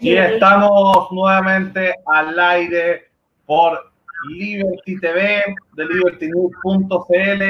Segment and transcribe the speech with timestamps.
[0.00, 3.10] Y estamos nuevamente al aire
[3.46, 3.92] por
[4.28, 7.42] Liberty TV, de libertynews.cl.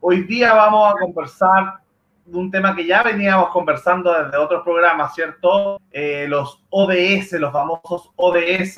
[0.00, 1.74] Hoy día vamos a conversar
[2.24, 5.80] de un tema que ya veníamos conversando desde otros programas, ¿cierto?
[5.90, 8.76] Eh, los ODS, los famosos ODS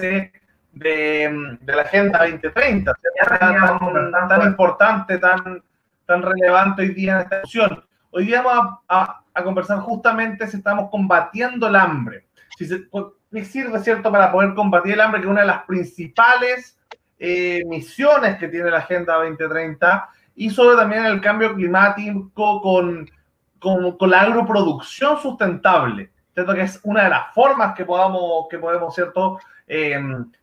[0.72, 2.92] de, la Agenda 2030,
[3.38, 5.62] tan, tan, importante, tan,
[6.06, 7.84] tan relevante hoy día en esta discusión.
[8.10, 12.26] Hoy día vamos a, conversar justamente si estamos combatiendo el hambre.
[12.62, 12.88] Si se,
[13.32, 15.20] ¿Qué sirve, cierto, para poder combatir el hambre?
[15.20, 16.78] Que es una de las principales
[17.18, 23.10] eh, misiones que tiene la Agenda 2030 y sobre también el cambio climático con,
[23.58, 26.54] con, la agroproducción sustentable, ¿cierto?
[26.54, 29.38] Que es una de las formas que podamos, que podemos, ¿cierto?
[29.66, 29.98] Eh,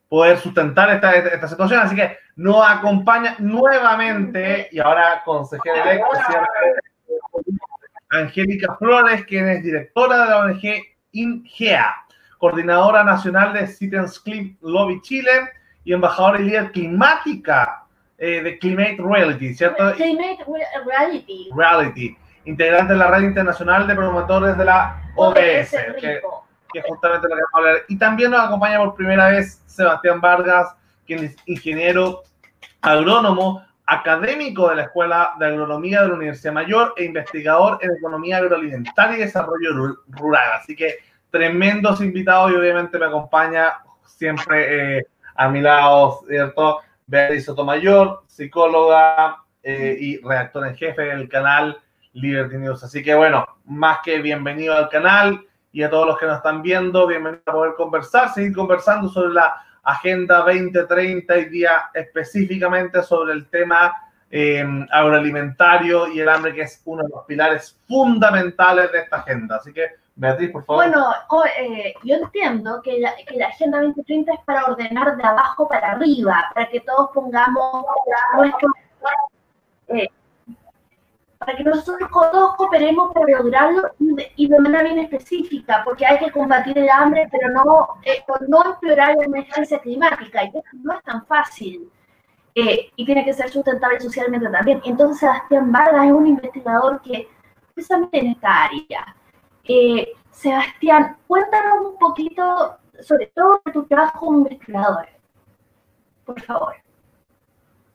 [0.07, 1.81] poder sustentar esta, esta, situación.
[1.81, 6.47] Así que nos acompaña nuevamente, y ahora consejera electa,
[8.09, 10.63] Angélica Flores, quien es directora de la ONG
[11.11, 11.95] INGEA,
[12.39, 15.31] coordinadora nacional de Citizens Clean Lobby Chile
[15.83, 17.83] y embajadora y líder climática
[18.17, 19.93] eh, de Climate Reality, ¿cierto?
[19.93, 20.39] Climate
[20.85, 21.49] Reality.
[21.55, 26.21] Reality, integrante de la red internacional de promotores de la OBS, que,
[26.73, 27.75] que, justamente lo que vamos a hablar.
[27.89, 30.73] Y también nos acompaña por primera vez Sebastián Vargas,
[31.05, 32.23] quien es ingeniero
[32.81, 38.37] agrónomo, académico de la Escuela de Agronomía de la Universidad Mayor e investigador en Economía
[38.37, 40.51] Agroalimentaria y Desarrollo Rural.
[40.61, 40.99] Así que
[41.31, 46.79] tremendos invitados y obviamente me acompaña siempre eh, a mi lado, ¿cierto?
[47.07, 51.79] Beatriz Sotomayor, psicóloga eh, y redactora en jefe del canal
[52.13, 52.83] Liberty News.
[52.83, 56.61] Así que bueno, más que bienvenido al canal y a todos los que nos están
[56.61, 63.33] viendo, bienvenido a poder conversar, seguir conversando sobre la Agenda 2030 y día específicamente sobre
[63.33, 63.95] el tema
[64.29, 69.55] eh, agroalimentario y el hambre, que es uno de los pilares fundamentales de esta agenda.
[69.55, 69.87] Así que,
[70.19, 70.85] Beatriz, por favor.
[70.85, 71.13] Bueno,
[71.57, 73.13] eh, yo entiendo que la,
[73.47, 77.85] Agenda 2030 es para ordenar de abajo para arriba, para que todos pongamos
[78.35, 78.69] nuestro,
[79.87, 80.09] eh,
[81.37, 83.91] para que nosotros todos cooperemos para lograrlo
[84.35, 88.73] y de, manera bien específica, porque hay que combatir el hambre, pero no, eh, no
[88.73, 91.89] empeorar la emergencia climática, y eso no es tan fácil.
[92.55, 94.81] Eh, y tiene que ser sustentable socialmente también.
[94.83, 97.29] Entonces, Sebastián Vargas es un investigador que
[97.73, 99.15] precisamente en esta área.
[99.71, 102.41] Eh, Sebastián, cuéntanos un poquito
[103.01, 105.05] sobre todo de tu trabajo como investigador.
[106.25, 106.73] Por favor.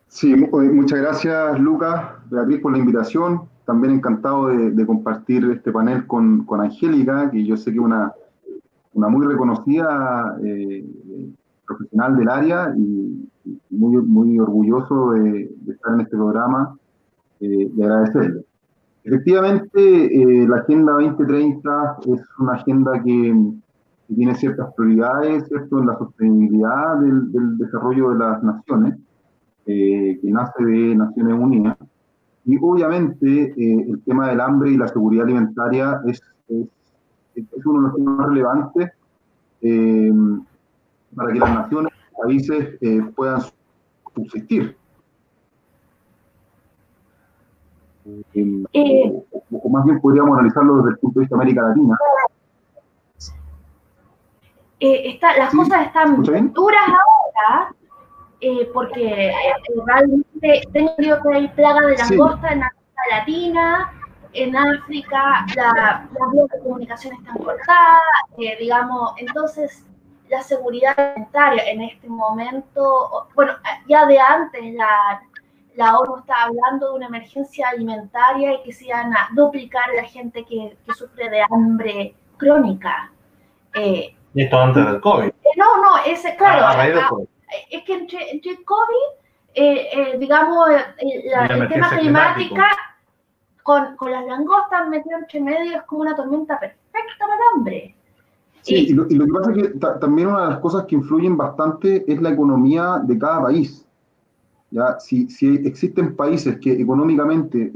[0.07, 3.49] Sí, eh, muchas gracias Lucas, Beatriz por la invitación.
[3.65, 8.13] También encantado de, compartir este panel con, con, Angélica, que yo sé que es una,
[8.93, 10.87] una muy reconocida eh,
[11.67, 13.29] profesional del área y
[13.71, 16.79] muy, muy orgulloso de, estar en este programa
[17.41, 18.45] y agradecerle.
[19.05, 23.53] Efectivamente, la Agenda 2030 es una agenda que,
[24.15, 28.99] tiene ciertas prioridades, ¿cierto?, en la sostenibilidad del, desarrollo de las naciones
[29.67, 31.77] eh, que nace de Naciones Unidas.
[32.45, 36.67] Y obviamente eh, el tema del hambre y la seguridad alimentaria es, es,
[37.35, 38.91] es uno de los temas más relevantes
[39.63, 40.13] eh,
[41.15, 42.79] para que las naciones, los países
[43.15, 43.41] puedan
[44.15, 44.77] subsistir.
[48.07, 49.25] O,
[49.63, 51.99] o, más bien podríamos analizarlo desde el punto de vista de América Latina.
[54.81, 57.75] Está, las cosas están duras ahora,
[58.41, 59.35] eh, porque eh,
[59.87, 63.93] realmente tengo que hay plaga de langosta en América Latina,
[64.35, 68.01] en África, la, las vías de comunicación están cortadas,
[68.37, 69.87] eh, digamos, entonces
[70.29, 73.53] la seguridad alimentaria en este momento, bueno,
[73.89, 75.23] ya de antes la,
[75.77, 80.05] la ONU está hablando de una emergencia alimentaria y que se iban a duplicar la
[80.05, 83.13] gente que, que sufre de hambre crónica.
[83.75, 85.33] y esto antes del COVID.
[85.57, 87.25] no, no, ese, claro, ah,
[87.71, 89.25] es que entre, entre COVID,
[89.55, 92.67] eh, eh, digamos, eh, el tema climática,
[93.63, 97.97] con, con, las langostas metidas entre medio es como una tormenta perfecta para el hombre.
[98.63, 102.05] Sí, y, lo, que pasa es que también una de las cosas que influyen bastante
[102.11, 103.87] es la economía de cada país.
[104.99, 105.29] Si,
[105.65, 107.73] existen países que económicamente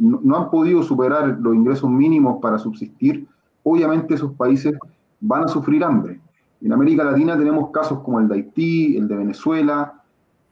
[0.00, 3.26] no, no, han podido superar los ingresos mínimos para subsistir,
[3.62, 4.74] obviamente esos países
[5.20, 6.20] van a sufrir hambre.
[6.62, 10.04] En América Latina tenemos casos como el de Haití, el de Venezuela,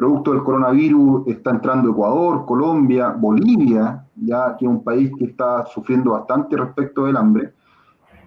[0.03, 5.65] producto del coronavirus está entrando Ecuador, Colombia, Bolivia, ya que es un país que está
[5.67, 7.53] sufriendo bastante respecto del hambre,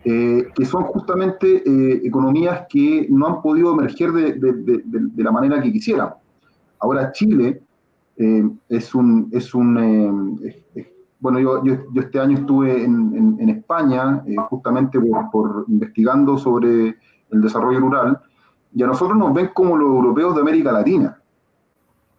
[0.05, 5.73] eh, que son justamente eh, economías que no han podido emerger de, la manera que
[5.73, 6.11] quisieran.
[6.85, 7.63] Ahora Chile
[8.15, 10.39] eh, es, un, es, un,
[11.19, 14.99] bueno, yo, yo, este año estuve en, en, España eh, justamente
[15.31, 16.95] por, investigando sobre
[17.31, 18.21] el desarrollo rural
[18.71, 21.17] y a nosotros nos ven como los europeos de América Latina,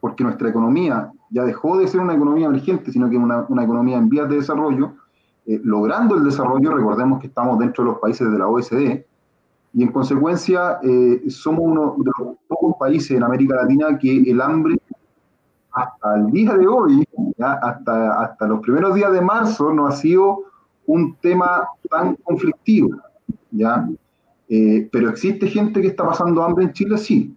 [0.01, 3.99] porque nuestra economía ya dejó de ser una economía emergente, sino que una, una economía
[3.99, 4.95] en vías de desarrollo,
[5.47, 9.05] eh, logrando el desarrollo, recordemos que estamos dentro de los países de la OSD,
[9.73, 14.41] y en consecuencia eh, somos uno de los pocos países en América Latina que el
[14.41, 14.77] hambre
[15.77, 17.05] hasta el día de hoy,
[17.39, 20.45] Hasta, hasta los primeros días de marzo, no ha sido
[20.87, 22.97] un tema tan conflictivo.
[23.51, 23.87] ¿ya?
[24.49, 27.37] Eh, pero existe gente que está pasando hambre en Chile, sí.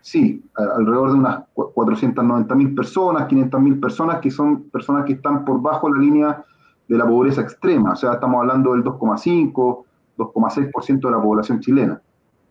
[0.00, 5.46] Sí, alrededor de unas 490 mil personas, 500 mil personas, que son personas que están
[5.46, 6.44] por bajo la línea
[6.88, 7.92] de la pobreza extrema.
[7.92, 9.84] O sea, estamos hablando del 2,5,
[10.16, 12.00] 2,6% de la población chilena.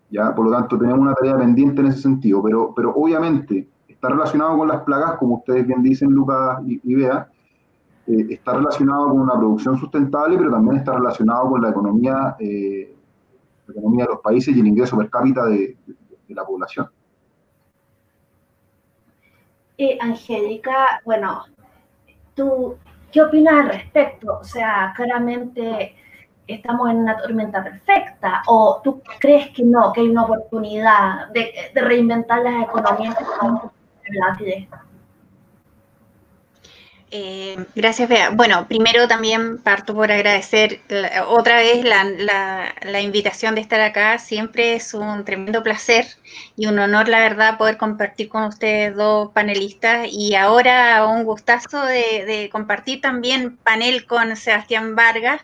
[0.10, 0.34] ¿ya?
[0.34, 2.42] Por lo tanto, tenemos una tarea pendiente en ese sentido.
[2.44, 7.28] Pero, pero obviamente está relacionado con las plagas, como ustedes bien dicen, Lucas y, Bea,
[8.08, 12.94] eh, está relacionado con una producción sustentable, pero también está relacionado con la economía, eh,
[13.68, 15.78] la economía de los países y el ingreso per cápita de,
[16.30, 16.90] la población.
[19.78, 21.44] Eh, Angélica, bueno,
[22.34, 22.76] ¿tú
[23.12, 24.40] qué opinas al respecto?
[24.42, 25.96] O sea, claramente
[26.48, 31.72] estamos en una tormenta perfecta, o tú crees que no, que hay una oportunidad de,
[31.76, 33.72] reinventar las economías que estamos
[37.16, 38.32] eh, gracias, Bea.
[38.32, 40.82] Bueno, primero también parto por agradecer
[41.28, 44.18] otra vez la, invitación de estar acá.
[44.18, 46.08] Siempre es un tremendo placer
[46.56, 50.08] y un honor, la verdad, poder compartir con ustedes dos panelistas.
[50.12, 55.42] Y ahora un gustazo de, compartir también panel con Sebastián Vargas,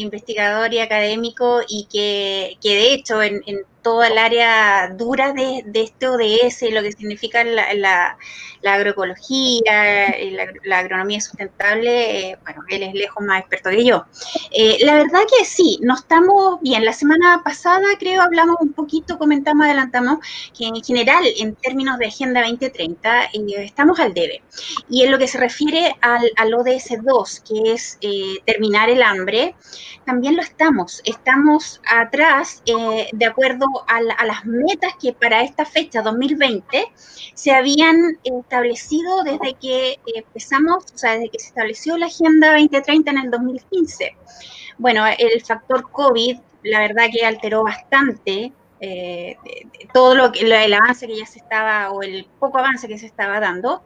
[0.00, 6.08] investigador y académico, y que, de hecho en, en toda el área dura de, este
[6.08, 8.18] ODS, lo que significa la,
[8.62, 10.14] agroecología,
[10.64, 14.04] la, agronomía sustentable, eh, bueno, él es lejos más experto que yo.
[14.50, 16.84] Eh, la verdad que sí, no estamos bien.
[16.84, 20.18] La semana pasada creo hablamos un poquito, comentamos, adelantamos,
[20.54, 24.42] que en general, en términos de Agenda 2030, eh, estamos al debe.
[24.90, 27.98] Y en lo que se refiere al, al ODS 2, que es
[28.44, 29.54] terminar el hambre,
[30.04, 31.00] también lo estamos.
[31.06, 36.84] Estamos atrás, de acuerdo a, las metas que para esta fecha, 2020,
[37.34, 43.10] se habían establecido desde que empezamos, o sea, desde que se estableció la Agenda 2030
[43.10, 44.16] en el 2015.
[44.78, 49.36] Bueno, el factor COVID, la verdad que alteró bastante eh,
[49.92, 53.06] todo lo que el avance que ya se estaba o el poco avance que se
[53.06, 53.82] estaba dando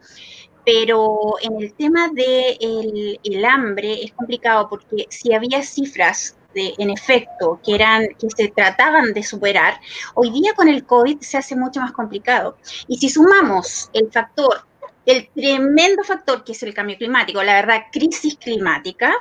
[0.65, 7.61] pero en el tema del el hambre es complicado porque si había cifras en efecto,
[7.65, 9.81] que, eran, que se trataban de superar,
[10.15, 12.57] hoy día con el COVID se hace mucho más complicado.
[12.89, 14.65] Y si sumamos el factor
[15.05, 19.13] el tremendo factor que es el cambio climático, la verdad, crisis climática,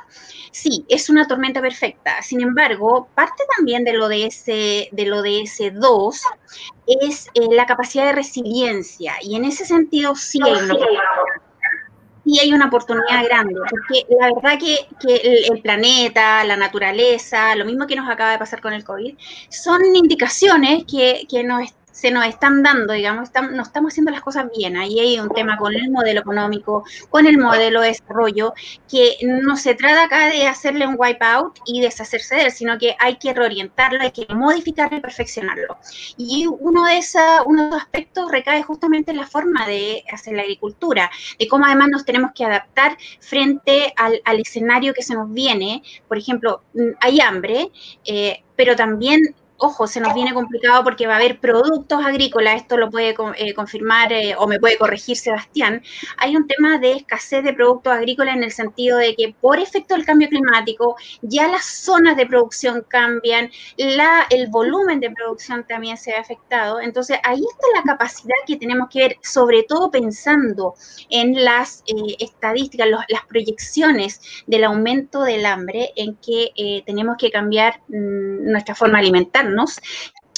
[0.50, 2.22] sí, es una tormenta perfecta.
[2.22, 6.20] Sin embargo, parte también de lo de ese, de lo de ese 2
[6.86, 9.14] es eh, la capacidad de resiliencia.
[9.22, 10.54] Y en ese sentido sí hay
[12.24, 17.86] y hay una oportunidad grande, porque la verdad que, el, planeta, la naturaleza, lo mismo
[17.86, 19.16] que nos acaba de pasar con el COVID,
[19.48, 21.62] son indicaciones que, que nos
[21.92, 24.76] se nos están dando, digamos, no estamos haciendo las cosas bien.
[24.76, 28.54] Ahí hay un tema con el modelo económico, con el modelo de desarrollo,
[28.90, 32.96] que no se trata acá de hacerle un wipeout y deshacerse de él, sino que
[32.98, 35.76] hay que reorientarlo, hay que modificarlo y perfeccionarlo.
[36.16, 40.34] Y uno de, esa, uno de esos aspectos recae justamente en la forma de hacer
[40.34, 45.32] la agricultura, de cómo además nos tenemos que adaptar frente al, escenario que se nos
[45.32, 45.82] viene.
[46.08, 47.70] Por ejemplo, mm, hay hambre,
[48.04, 52.76] eh, pero también ojo, se nos viene complicado porque va a haber productos agrícolas, esto
[52.76, 55.82] lo puede eh, confirmar eh, o me puede corregir Sebastián,
[56.16, 59.94] hay un tema de escasez de productos agrícolas en el sentido de que por efecto
[59.94, 66.10] del cambio climático ya las zonas de producción cambian, el volumen de producción también se
[66.12, 70.74] ve afectado, entonces ahí está la capacidad que tenemos que ver, sobre todo pensando
[71.08, 77.80] en las eh, estadísticas, las proyecciones del aumento del hambre, en que tenemos que cambiar
[77.88, 79.04] mm, nuestra forma de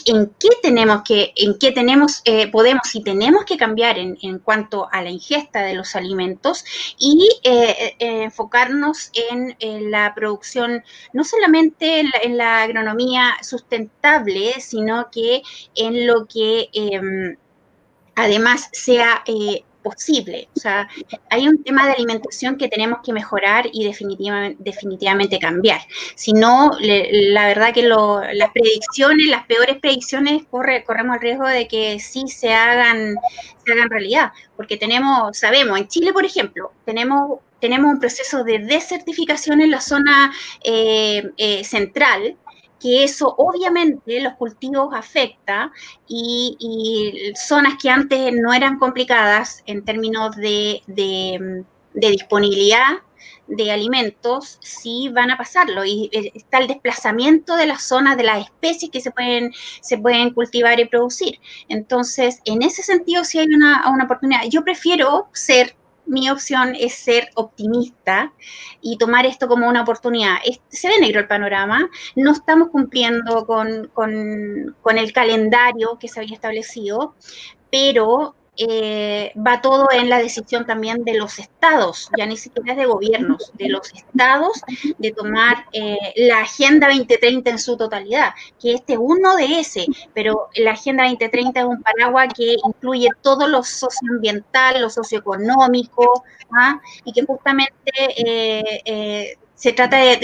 [0.07, 4.89] en qué tenemos que, en qué tenemos, eh, podemos y tenemos que cambiar en, cuanto
[4.93, 6.65] a la ingesta de los alimentos
[6.99, 9.57] y eh, eh, enfocarnos en,
[9.91, 15.43] la producción, no solamente en la, agronomía sustentable, sino que
[15.75, 17.37] en lo que em,
[18.15, 19.23] además sea
[19.85, 20.49] posible.
[20.57, 20.89] O sea,
[21.31, 25.81] hay un tema de alimentación que tenemos que mejorar y definitivamente, definitivamente cambiar.
[26.17, 31.69] Si no, la verdad que las predicciones, las peores predicciones, corre, corremos el riesgo de
[31.69, 33.15] que sí se hagan,
[33.65, 34.33] se hagan realidad.
[34.57, 39.81] Porque tenemos, sabemos, en Chile, por ejemplo, tenemos tenemos un proceso de desertificación en la
[39.81, 42.37] zona eh, eh, central,
[42.85, 45.73] que eso obviamente los cultivos afecta
[46.07, 51.65] y, zonas que antes no eran complicadas en términos de, de,
[51.95, 52.99] disponibilidad
[53.47, 55.87] de alimentos, sí van a pasarlo.
[55.87, 59.97] Y eh, está el desplazamiento de las zonas, de las especies que se pueden, se
[59.97, 61.41] pueden cultivar y producir.
[61.69, 64.43] Entonces, en ese sentido, sí hay una, una oportunidad.
[64.51, 65.75] Yo prefiero ser
[66.07, 68.33] mi opción es ser optimista
[68.81, 70.37] y tomar esto como una oportunidad.
[70.69, 76.35] Se ve negro el panorama, no estamos cumpliendo con, con el calendario que se había
[76.35, 77.15] establecido,
[77.71, 82.87] pero eh, va todo en la decisión también de los estados, ya ni siquiera de
[82.87, 84.63] gobiernos, de los estados,
[84.99, 90.49] de tomar eh, la Agenda 2030 en su totalidad, que este uno de ese, pero
[90.55, 96.81] la Agenda 2030 es un paraguas que incluye todo lo socioambiental, lo socioeconómico, ¿ah?
[97.05, 100.21] y que justamente eh, se trata de,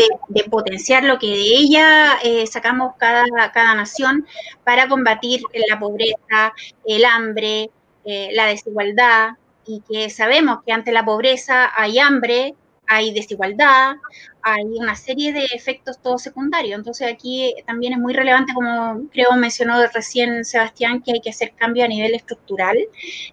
[0.51, 2.19] potenciar lo que de ella
[2.51, 4.27] sacamos cada, cada nación
[4.65, 6.53] para combatir la pobreza,
[6.85, 7.71] el hambre,
[8.11, 9.31] eh, la desigualdad
[9.67, 12.55] y que sabemos que ante la pobreza hay hambre,
[12.89, 13.95] hay desigualdad,
[14.43, 16.77] hay una serie de efectos todos secundarios.
[16.77, 21.53] Entonces aquí también es muy relevante, como creo mencionó recién Sebastián, que hay que hacer
[21.53, 22.79] cambio a nivel estructural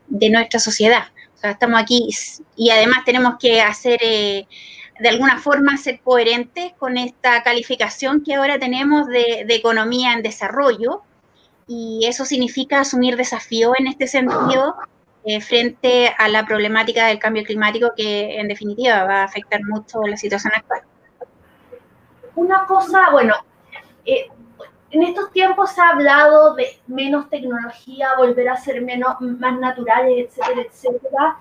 [0.08, 1.06] de nuestra sociedad.
[1.34, 2.08] O sea, estamos aquí
[2.56, 4.48] y además tenemos que hacer, eh,
[5.00, 10.22] de alguna forma, ser coherentes con esta calificación que ahora tenemos de, de economía en
[10.22, 11.02] desarrollo,
[11.68, 14.76] y eso significa asumir desafíos en este sentido
[15.26, 20.02] eh, frente a la problemática del cambio climático que en definitiva va a afectar mucho
[20.04, 20.82] la situación actual.
[22.36, 23.36] Una cosa, bueno,
[24.06, 24.28] eh,
[24.92, 30.30] en estos tiempos se ha hablado de menos tecnología, volver a ser menos, más naturales,
[30.30, 31.38] etcétera, etcétera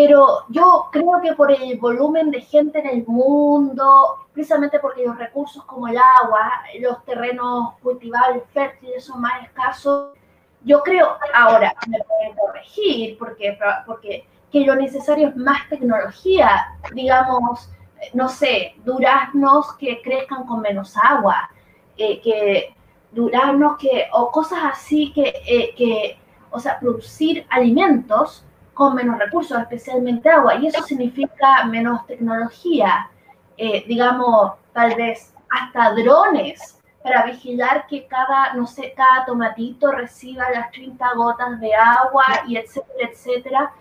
[0.00, 5.18] pero yo creo que por el volumen de gente en el mundo, precisamente porque los
[5.18, 10.16] recursos como el agua, los terrenos cultivables fértiles son más escasos,
[10.62, 17.68] yo creo, ahora me pueden corregir, porque, porque que lo necesario es más tecnología, digamos,
[18.14, 21.50] no sé, duraznos que crezcan con menos agua,
[21.96, 22.72] eh, que
[23.10, 26.20] duraznos que, o cosas así que, eh, que,
[26.52, 28.44] o sea, producir alimentos
[28.78, 33.10] con menos recursos, especialmente agua, y eso significa menos tecnología,
[33.56, 40.48] eh, digamos, tal vez hasta drones para vigilar que cada, no sé, cada tomatito reciba
[40.50, 43.72] las 30 gotas de agua y etcétera, etcétera.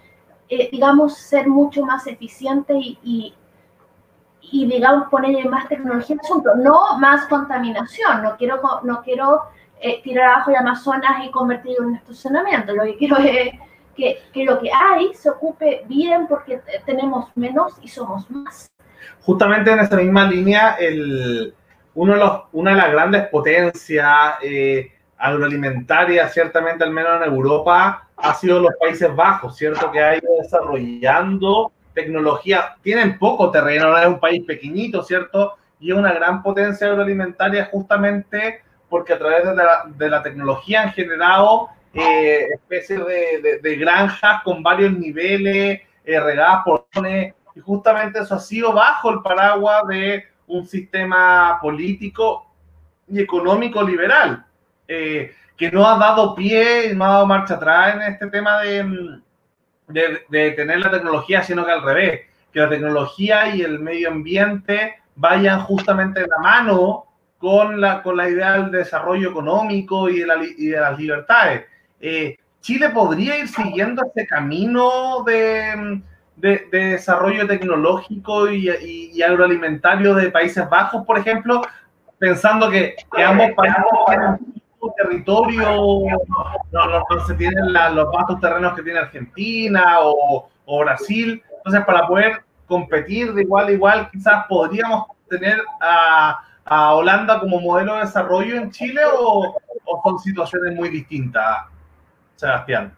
[0.50, 3.36] Eh, digamos, ser mucho más eficiente y,
[4.42, 9.44] y, digamos, ponerle más tecnología al asunto, no más contaminación, no quiero, no quiero
[9.80, 13.52] eh, tirar abajo el Amazonas y convertirlo en un estacionamiento, lo que quiero es
[13.98, 18.72] que, lo que hay se ocupe bien porque tenemos menos y somos más.
[19.22, 20.78] Justamente en esa misma línea,
[21.96, 28.72] una de las grandes potencias eh, agroalimentarias, ciertamente al menos en Europa, ha sido los
[28.80, 29.92] Países Bajos, ¿cierto?
[29.92, 32.76] Que ha ido desarrollando tecnología.
[32.82, 35.56] Tienen poco terreno, no es un país pequeñito, ¿cierto?
[35.80, 39.44] Y es una gran potencia agroalimentaria justamente porque a través
[39.98, 43.00] de la tecnología han generado eh, especies
[43.62, 46.88] de, granjas con varios niveles, eh, regadas por
[47.58, 52.46] y justamente eso ha sido bajo el paraguas de un sistema político
[53.08, 54.46] y económico liberal,
[54.88, 59.20] eh, que no ha dado pie, no ha dado marcha atrás en este tema de,
[59.88, 62.22] de, tener la tecnología, sino que al revés,
[62.54, 67.06] que la tecnología y el medio ambiente vayan justamente de la mano
[67.40, 71.66] con la, con la idea del desarrollo económico y de, la, y de las libertades.
[72.00, 76.02] Eh, Chile podría ir siguiendo ese camino de,
[76.36, 81.62] desarrollo tecnológico y, agroalimentario de Países Bajos, por ejemplo,
[82.18, 84.38] pensando que, ambos países tienen
[84.96, 85.70] territorio,
[86.72, 90.50] no, se tienen los vastos terrenos que tiene Argentina o,
[90.80, 91.42] Brasil.
[91.58, 97.96] Entonces, para poder competir de igual a igual, quizás podríamos tener a, Holanda como modelo
[97.96, 101.66] de desarrollo en Chile o, o son situaciones muy distintas.
[102.38, 102.94] Sebastián.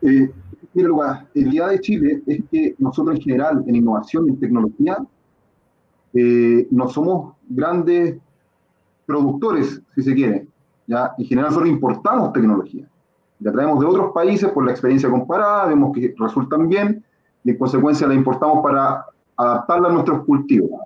[0.00, 0.30] Eh,
[0.72, 4.96] mira, el día de Chile es que nosotros en general, en innovación y tecnología,
[6.14, 8.16] eh, no somos grandes
[9.06, 10.46] productores, si se quiere.
[10.86, 11.12] ¿ya?
[11.18, 12.86] En general solo importamos tecnología.
[13.40, 17.04] La traemos de otros países por la experiencia comparada, vemos que resultan bien
[17.42, 19.04] y en consecuencia la importamos para
[19.36, 20.80] adaptarla a nuestros cultivos.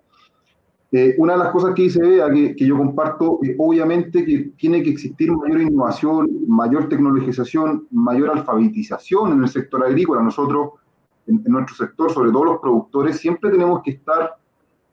[0.90, 4.82] Eh, una de las cosas que dice Bea, que, que yo comparto, obviamente que tiene
[4.82, 10.22] que existir mayor innovación, mayor tecnologización, mayor alfabetización en el sector agrícola.
[10.22, 10.70] Nosotros,
[11.26, 14.36] en, nuestro sector, sobre todo los productores, siempre tenemos que estar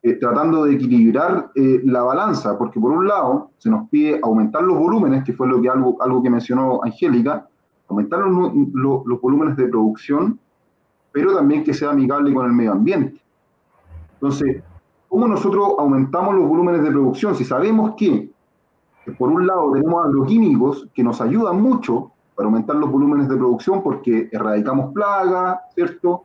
[0.04, 4.64] eh, tratando de equilibrar eh, la balanza, porque por un lado se nos pide aumentar
[4.64, 7.48] los volúmenes, que fue lo que, algo, algo que mencionó Angélica,
[7.88, 10.38] aumentar los, los volúmenes de producción,
[11.14, 13.22] pero también que sea amigable con el medio ambiente.
[14.16, 14.62] Entonces,
[15.10, 17.36] ¿Cómo nosotros aumentamos los volúmenes de producción?
[17.36, 18.30] Si sabemos que,
[19.18, 23.82] por un lado, tenemos agroquímicos que nos ayudan mucho para aumentar los volúmenes de producción
[23.82, 26.24] porque erradicamos plagas, ¿cierto?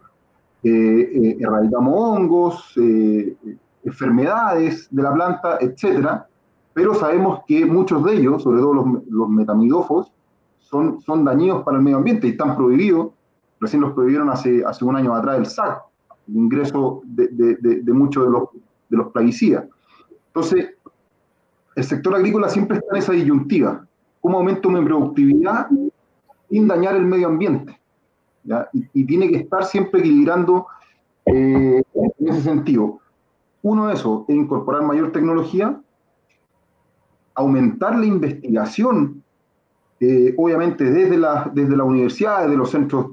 [0.63, 3.37] Eh, eh, erradicamos hongos, eh,
[3.85, 6.27] enfermedades de la planta, etcétera,
[6.75, 10.13] pero sabemos que muchos de ellos, sobre todo los, los metamidófos,
[10.59, 13.09] son, son dañinos para el medio ambiente y están prohibidos.
[13.59, 15.83] Recién los prohibieron hace, hace un año atrás el SAC,
[16.29, 18.49] el ingreso de, de muchos de los
[18.91, 19.65] de los plaguicidas.
[20.27, 20.75] Entonces,
[21.77, 23.87] el sector agrícola siempre está en esa disyuntiva.
[24.21, 25.69] ¿Cómo aumento mi productividad
[26.51, 27.81] sin dañar el medio ambiente?
[28.93, 30.67] Y, tiene que estar siempre equilibrando
[31.27, 32.99] eh, en ese sentido.
[33.63, 35.81] Uno de esos es incorporar mayor tecnología,
[37.35, 39.23] aumentar la investigación,
[40.01, 43.09] eh, obviamente desde la, desde la universidad, desde los centros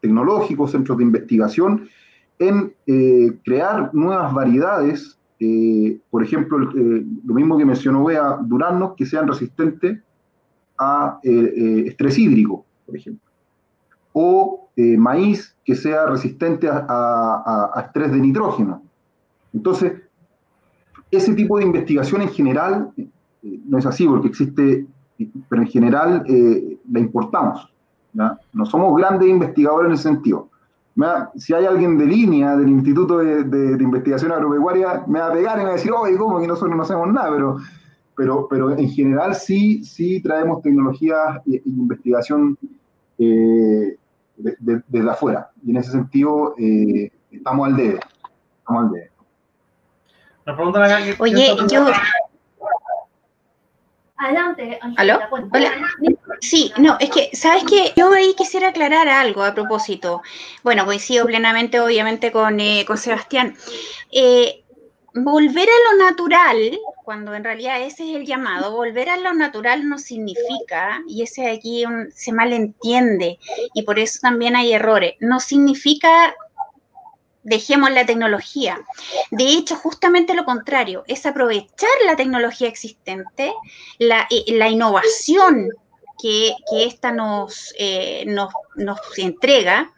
[0.00, 1.88] tecnológicos, centros de investigación,
[2.38, 8.94] en eh, crear nuevas variedades, eh, por ejemplo, eh, lo mismo que mencionó Bea, duraznos
[8.96, 10.00] que sean resistentes
[10.78, 13.30] a estrés hídrico, por ejemplo,
[14.12, 18.82] o maíz que sea resistente a, estrés de nitrógeno.
[19.54, 19.94] Entonces,
[21.10, 22.90] ese tipo de investigación en general
[23.42, 24.86] no es así, porque existe,
[25.48, 26.24] pero en general
[26.90, 27.72] la importamos.
[28.12, 30.50] No somos grandes investigadores en ese sentido
[31.36, 35.60] si hay alguien de línea del Instituto de, Investigación Agropecuaria, me va a pegar y
[35.60, 37.30] me va a decir, oye, ¿cómo que nosotros no hacemos nada?
[37.30, 37.58] Pero,
[38.16, 42.56] pero, pero en general sí, sí traemos tecnología e, investigación
[43.18, 43.96] eh,
[44.36, 45.50] desde afuera.
[45.64, 48.00] Y en ese sentido, eh, estamos al debe.
[48.60, 49.10] Estamos al debe.
[51.18, 51.86] Oye, yo...
[54.18, 55.20] Adelante, ¿Aló?
[55.52, 55.72] Hola.
[56.40, 57.92] Sí, no, es que, ¿sabes qué?
[57.96, 60.22] Yo ahí quisiera aclarar algo a propósito.
[60.62, 63.56] Bueno, coincido plenamente, obviamente, con, eh, con Sebastián.
[64.10, 64.64] Eh,
[65.14, 69.88] volver a lo natural, cuando en realidad ese es el llamado, volver a lo natural
[69.88, 73.38] no significa, y ese aquí se malentiende,
[73.74, 76.34] y por eso también hay errores, no significa
[77.46, 78.80] dejemos la tecnología.
[79.30, 83.54] De hecho, justamente lo contrario, es aprovechar la tecnología existente,
[83.98, 85.70] la, eh, la innovación
[86.20, 89.92] que, que esta nos, eh, nos, nos, entrega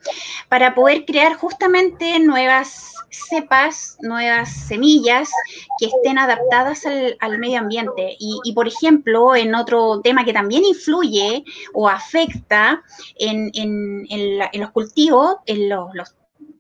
[0.49, 5.31] para poder crear justamente nuevas cepas, nuevas semillas
[5.79, 8.17] que estén adaptadas al, al medio ambiente.
[8.19, 12.83] Y, y, por ejemplo, en otro tema que también influye o afecta
[13.17, 16.18] en, en, en, los cultivos, en los, los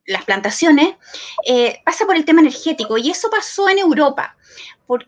[0.08, 0.94] las plantaciones,
[1.46, 4.36] eh, pasa por el tema energético y eso pasó en Europa.
[4.86, 5.04] Por,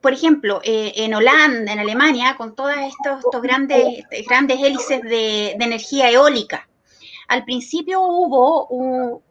[0.00, 5.54] por ejemplo, eh, en Holanda, en Alemania, con todas estos, estos grandes, grandes hélices de,
[5.58, 6.68] de, energía eólica.
[7.28, 9.22] Al principio hubo,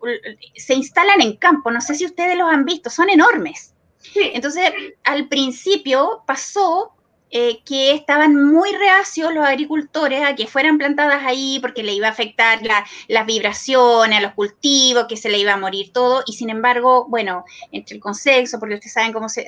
[0.56, 3.74] se instalan en campo, no sé si ustedes los han visto, son enormes.
[4.16, 4.72] Entonces,
[5.04, 6.94] al principio pasó
[7.36, 12.06] eh, que estaban muy reacios los agricultores a que fueran plantadas ahí porque le iba
[12.06, 16.22] a afectar la, las vibraciones a los cultivos, que se le iba a morir todo,
[16.28, 19.48] y sin embargo, bueno, entre el consenso, porque ustedes saben cómo se,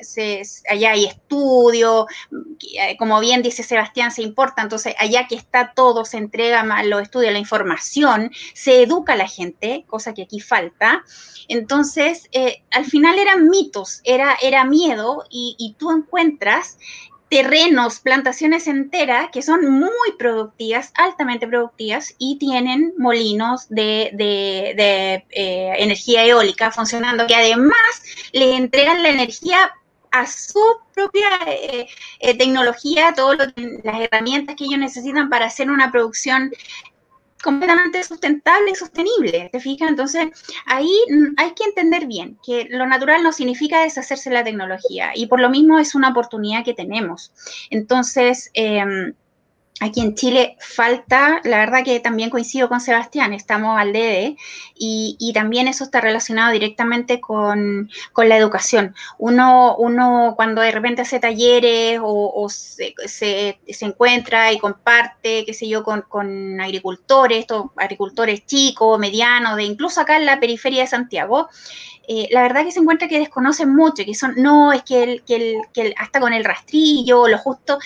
[0.68, 2.08] allá hay estudio,
[2.76, 7.02] eh, como bien dice Sebastián, se importa, entonces allá que está todo, se entrega los
[7.02, 11.04] estudios, la información, se educa a la gente, cosa que aquí falta,
[11.46, 16.78] entonces eh, al final eran mitos, era, era miedo, y tú encuentras
[17.28, 25.26] terrenos, plantaciones enteras que son muy productivas, altamente productivas y tienen molinos de, de, de
[25.30, 29.72] eh, energía eólica funcionando que además le entregan la energía
[30.12, 30.60] a su
[30.94, 31.88] propia eh,
[32.20, 36.52] eh, tecnología, todas las herramientas que ellos necesitan para hacer una producción
[37.46, 39.88] completamente sustentable y sostenible, ¿te fijas?
[39.88, 40.26] Entonces,
[40.66, 40.90] ahí
[41.36, 45.40] hay que entender bien que lo natural no significa deshacerse de la tecnología y por
[45.40, 47.32] lo mismo es una oportunidad que tenemos.
[47.70, 49.12] Entonces, eh,
[49.78, 54.36] Aquí en Chile falta, la verdad que también coincido con Sebastián, estamos al debe
[54.74, 58.94] y, también eso está relacionado directamente con, la educación.
[59.18, 65.84] Uno, uno cuando de repente hace talleres o, se, encuentra y comparte, qué sé yo,
[65.84, 71.50] con, agricultores, estos agricultores chicos, medianos, de incluso acá en la periferia de Santiago,
[72.08, 75.22] eh, la verdad que se encuentra que desconocen mucho, que son, no, es que, el,
[75.24, 77.78] que, que hasta con el rastrillo, lo justo,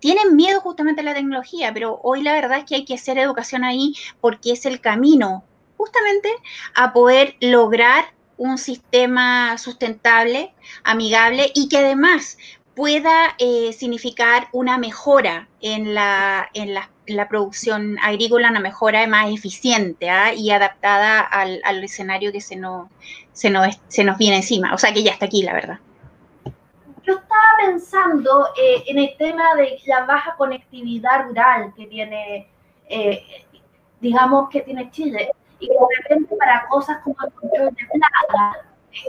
[0.00, 3.18] tienen miedo justamente a la tecnología, pero hoy la verdad es que hay que hacer
[3.18, 5.44] educación ahí porque es el camino
[5.76, 6.28] justamente
[6.74, 8.04] a poder lograr
[8.36, 12.38] un sistema sustentable, amigable y que además
[12.74, 16.88] pueda eh, significar una mejora en la, en la,
[17.28, 20.32] producción agrícola, una mejora más eficiente ¿ah?
[20.32, 22.88] y adaptada al, al, escenario que se nos,
[23.32, 24.72] se, nos, se nos viene encima.
[24.72, 25.80] O sea que ya está aquí, la verdad
[27.10, 32.48] yo estaba pensando eh, en el tema de la baja conectividad rural que tiene,
[32.88, 33.24] eh,
[34.00, 38.56] digamos, que tiene Chile, y de repente para cosas como el control de plagas,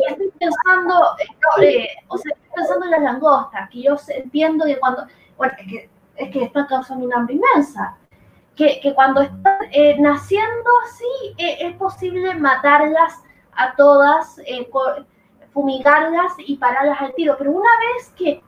[0.09, 1.15] estoy pensando,
[1.61, 5.05] eh, o sea, estoy pensando en las langostas, que yo entiendo que cuando,
[5.37, 7.97] bueno, es que, es que están causando una hambre inmensa,
[8.55, 9.59] que, que cuando están
[9.99, 13.21] naciendo así, es posible matarlas
[13.53, 14.39] a todas
[15.53, 18.41] fumigarlas y pararlas al tiro, pero una vez que,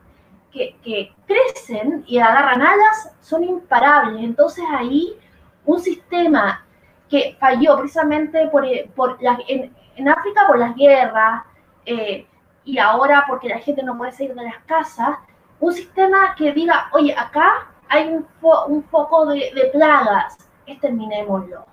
[0.51, 4.23] que, crecen y agarran alas, son imparables.
[4.23, 5.17] Entonces ahí
[5.65, 6.65] un sistema
[7.09, 11.43] que falló precisamente por, por en, en, África por las guerras
[11.85, 12.25] eh,
[12.65, 15.17] y ahora porque la gente no puede salir de las casas,
[15.59, 18.27] un sistema que diga, oye, acá hay un,
[18.67, 21.65] un foco de, de plagas, exterminémoslo.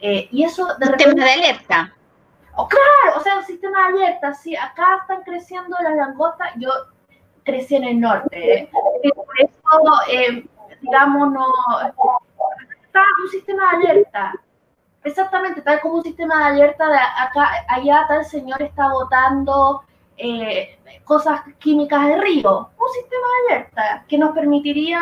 [0.00, 1.20] Eh, y eso de repente...
[1.20, 1.94] de alerta.
[2.60, 4.34] Oh, claro, o sea, un sistema de alerta.
[4.34, 6.70] Si acá están creciendo las langostas, yo
[7.44, 8.62] crecí en el norte.
[8.62, 8.70] ¿eh?
[9.14, 10.44] Por eso, eh,
[10.82, 11.46] digamos, no.
[12.82, 14.32] Está un sistema de alerta.
[15.04, 19.84] Exactamente, tal como un sistema de alerta de acá, allá tal señor está botando
[20.16, 22.70] eh, cosas químicas de río.
[22.76, 25.00] Un sistema de alerta que nos permitiría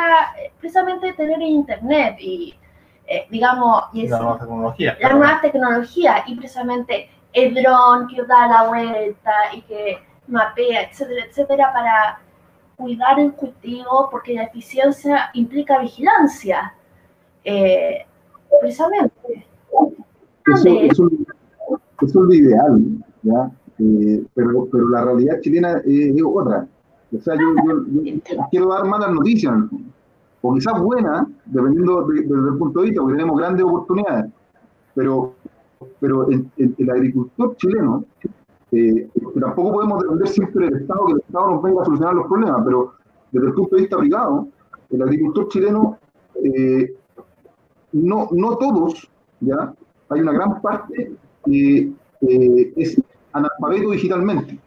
[0.61, 2.55] precisamente tener internet y,
[3.31, 4.99] digamos, y la nueva tecnología.
[5.01, 11.27] La nueva tecnología y precisamente el dron que da la vuelta y que mapea, etcétera,
[11.27, 12.18] etcétera, para
[12.77, 16.75] cuidar el cultivo, porque la eficiencia implica vigilancia,
[17.44, 18.07] eh,
[18.59, 19.46] precisamente.
[20.46, 21.11] Eso,
[22.01, 22.83] es lo ideal,
[23.22, 23.51] ¿ya?
[23.81, 26.66] Eh, pero, pero la realidad chilena es otra.
[27.14, 29.53] O sea, yo, quiero dar malas noticias,
[30.40, 34.33] o quizás buenas, dependiendo desde el punto de vista, porque tenemos grandes oportunidades,
[34.94, 35.35] pero
[36.01, 38.05] pero el, agricultor chileno,
[38.73, 39.09] eh,
[39.41, 42.62] tampoco podemos depender siempre del Estado, que el Estado nos venga a solucionar los problemas,
[42.65, 42.93] pero
[43.33, 44.49] desde el punto de vista privado,
[44.91, 45.99] el agricultor chileno,
[46.43, 46.95] eh,
[47.93, 49.11] no, no todos,
[49.41, 49.75] ¿ya?
[50.09, 51.12] hay una gran parte
[51.45, 53.01] que eh, es
[53.33, 54.59] analfabeto digitalmente.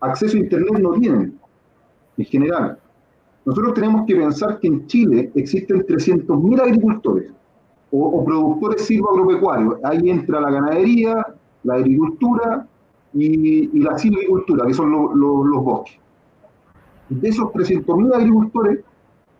[0.00, 1.38] Acceso a Internet no tienen,
[2.18, 2.78] en general.
[3.44, 7.30] Nosotros tenemos que pensar que en Chile existen 300.000 agricultores
[7.96, 9.76] o, productores silvoagropecuarios.
[9.84, 11.26] Ahí entra la ganadería,
[11.62, 12.66] la agricultura
[13.12, 15.98] y, la silvicultura, que son los bosques.
[17.08, 18.80] De esos 300.000 agricultores,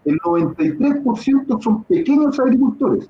[0.05, 3.09] el 93% son pequeños agricultores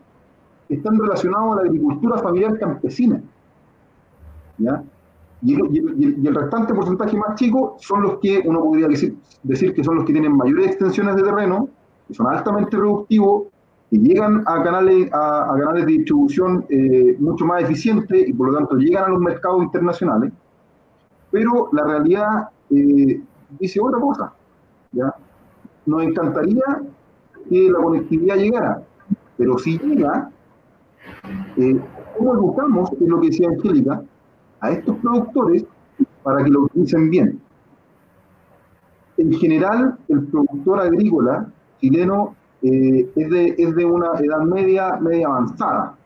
[0.68, 3.20] que están relacionados a la agricultura familiar campesina.
[4.58, 4.82] ¿ya?
[5.42, 9.96] Y, el, restante porcentaje más chico son los que uno podría decir, decir que son
[9.96, 11.68] los que tienen mayores extensiones de terreno,
[12.08, 13.48] que son altamente productivos,
[13.90, 18.58] y llegan a canales, a, canales de distribución eh, mucho más eficientes y por lo
[18.58, 20.32] tanto llegan a los mercados internacionales,
[21.30, 23.20] pero la realidad eh,
[23.58, 24.32] dice otra cosa.
[24.92, 25.14] ¿ya?
[25.86, 26.82] Nos encantaría
[27.48, 28.82] que la conectividad llegara,
[29.36, 30.30] pero si llega,
[31.56, 31.80] eh,
[32.16, 34.02] ¿cómo educamos, es lo que decía Angélica,
[34.60, 35.66] a estos productores
[36.22, 37.40] para que lo utilicen bien?
[39.16, 41.46] En general, el productor agrícola
[41.80, 45.96] chileno eh, es, de, es, de, una edad media, media avanzada.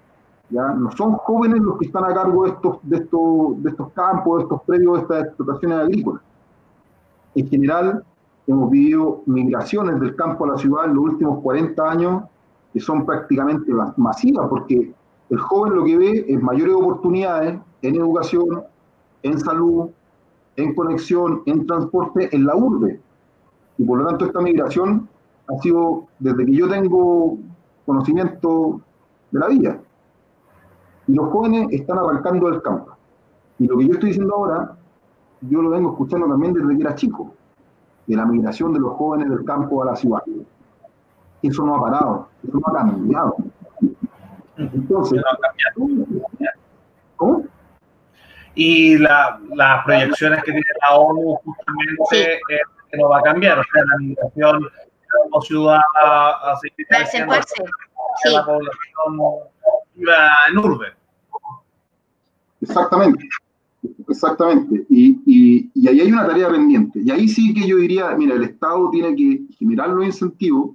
[0.51, 0.73] ¿ya?
[0.75, 4.39] No son jóvenes los que están a cargo de estos, de estos, de estos campos,
[4.39, 6.23] de estos predios, de estas explotaciones agrícolas.
[7.37, 8.05] En general,
[8.49, 12.25] hemos vivido migraciones del campo a la ciudad en los últimos 40 años
[12.73, 14.93] que son prácticamente masivas, porque
[15.31, 18.65] el joven lo que ve es mayores oportunidades en educación,
[19.23, 19.91] en salud,
[20.57, 23.01] en conexión, en transporte, en la urbe.
[23.79, 25.09] Y por lo tanto esta migración
[25.49, 27.39] ha sido desde que yo tengo
[27.87, 28.81] conocimiento
[29.31, 29.81] de la vida.
[31.07, 32.97] Y los jóvenes están arrancando del campo.
[33.59, 34.77] Y lo que yo estoy diciendo ahora,
[35.41, 37.35] yo lo vengo escuchando también desde que era chico,
[38.07, 40.23] de la migración de los jóvenes del campo a la ciudad.
[41.43, 43.37] eso no ha parado, eso no ha cambiado.
[44.57, 45.23] Entonces,
[47.17, 47.45] ¿cómo?
[48.55, 52.41] Y la, las proyecciones que tiene la ONU justamente es
[52.91, 54.69] que no va a cambiar, o sea, la migración
[55.25, 58.33] como ciudad a seguir sí.
[58.33, 59.21] la población
[59.95, 60.87] viva en urbe.
[62.61, 63.29] Exactamente.
[64.09, 64.87] Exactamente.
[64.89, 67.01] Y, y, y, ahí hay una tarea pendiente.
[67.01, 70.71] Y ahí sí que yo diría, mira, el Estado tiene que generar los incentivos,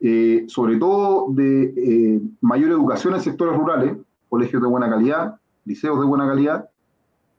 [0.00, 3.96] eh, sobre todo de eh, mayor educación en sectores rurales,
[4.28, 6.68] colegios de buena calidad, liceos de buena calidad,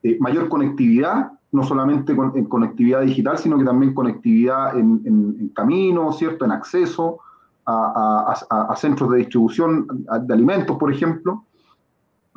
[0.04, 5.38] eh, mayor conectividad, no solamente con, en conectividad digital, sino que también conectividad en, en,
[5.40, 6.46] en caminos, ¿cierto?
[6.46, 7.20] En acceso
[7.66, 11.44] a, a, a, centros de distribución de alimentos, por ejemplo.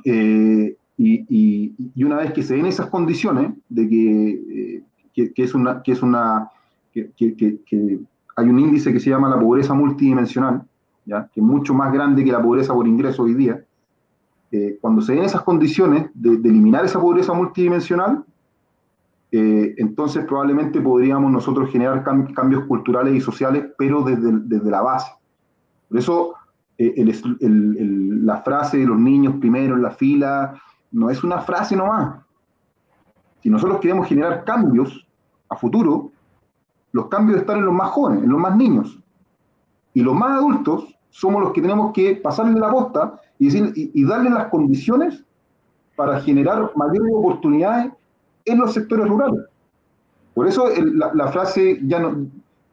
[0.05, 4.83] Eh, y, y, una vez que se den esas condiciones de que, eh,
[5.15, 6.51] que, que es una, que es una
[6.93, 8.01] que, que,
[8.37, 10.63] hay un índice que se llama la pobreza multidimensional,
[11.05, 11.29] ¿ya?
[11.33, 13.63] que es mucho más grande que la pobreza por ingreso hoy día,
[14.51, 18.25] eh, cuando se den esas condiciones de, de eliminar esa pobreza multidimensional,
[19.35, 24.83] eh, entonces probablemente podríamos nosotros generar cam cambios culturales y sociales, pero desde, desde la
[24.83, 25.11] base.
[25.89, 26.35] Por eso
[26.77, 30.61] eh, el, el, el, la frase de los niños primero en la fila,
[30.93, 32.21] no es una frase nomás.
[33.43, 35.07] Si nosotros queremos generar cambios
[35.49, 36.13] a futuro,
[36.93, 38.99] los cambios están en los más jóvenes, en los más niños.
[39.95, 43.91] Y los más adultos somos los que tenemos que pasarle la posta y, decir, y,
[43.95, 45.25] y darle las condiciones
[45.97, 47.93] para generar mayores oportunidades
[48.45, 49.45] en los sectores rurales.
[50.35, 52.27] Por eso el, la, la, frase ya no,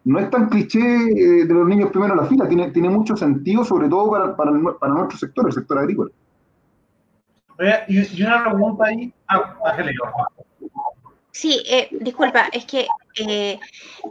[0.06, 3.16] no es tan cliché eh, de los niños primero en la fila, tiene, tiene mucho
[3.16, 6.12] sentido, sobre todo para, para, para nuestro sector, el sector agrícola.
[7.60, 9.58] Oye, y, una pregunta ahí, ah.
[11.32, 13.60] Sí, eh, disculpa, es que eh,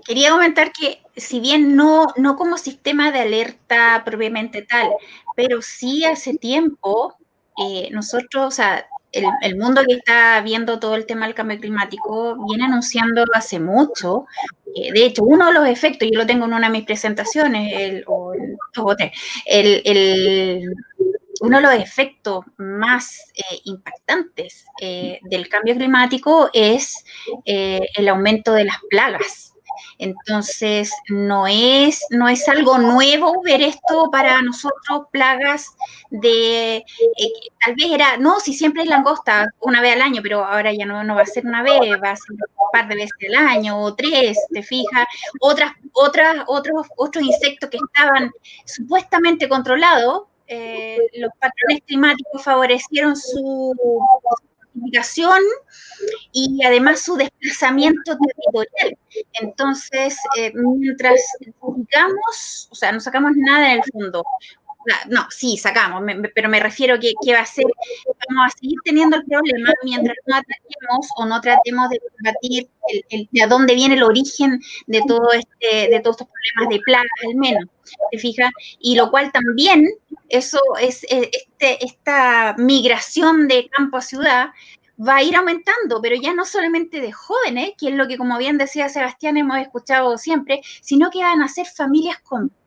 [0.07, 4.91] quería comentar que si bien no, no como sistema de alerta propiamente tal,
[5.35, 7.17] pero sí hace tiempo
[7.59, 11.59] eh, nosotros, o sea, el, el, mundo que está viendo todo el tema del cambio
[11.59, 14.27] climático viene anunciando hace mucho.
[14.75, 17.73] Eh, de hecho, uno de los efectos, yo lo tengo en una de mis presentaciones,
[17.75, 18.33] el, o
[19.47, 20.75] el, el,
[21.41, 27.05] uno de los efectos más eh, impactantes eh, del cambio climático es
[27.45, 29.48] eh, el aumento de las plagas.
[29.99, 35.67] Entonces, no es, no es algo nuevo ver esto para nosotros, plagas
[36.11, 36.85] de,
[37.65, 40.87] tal vez era, no, si siempre es langosta una vez al año, pero ahora ya
[40.87, 43.47] no, no va a ser una vez, va a ser un par de veces al
[43.47, 45.07] año o tres, te fijas,
[45.41, 48.31] otras, otras, otros, otros insectos que estaban
[48.65, 53.75] supuestamente controlados, eh, los patrones climáticos favorecieron su
[54.79, 55.41] multiplicación
[56.33, 58.99] y además su desplazamiento territorial.
[59.41, 64.25] Entonces, eh, mientras digamos, o sea, no sacamos nada en el fondo,
[65.09, 67.65] no, sí, sacamos, me, pero me refiero que, que va a ser,
[68.29, 73.05] vamos a seguir teniendo el problema mientras no ataquemos o no tratemos de combatir el,
[73.11, 77.11] el, de dónde viene el origen de todo este, de todos estos problemas de plagas,
[77.27, 77.65] al menos,
[78.11, 78.51] ¿te fijas?
[78.81, 79.89] Y lo cual también,
[80.29, 84.49] eso es, este, esta migración de campo a ciudad
[85.01, 88.37] va a ir aumentando, pero ya no solamente de jóvenes, que es lo que, como
[88.39, 92.58] bien decía Sebastián, hemos escuchado siempre, sino que van a ser familias completas,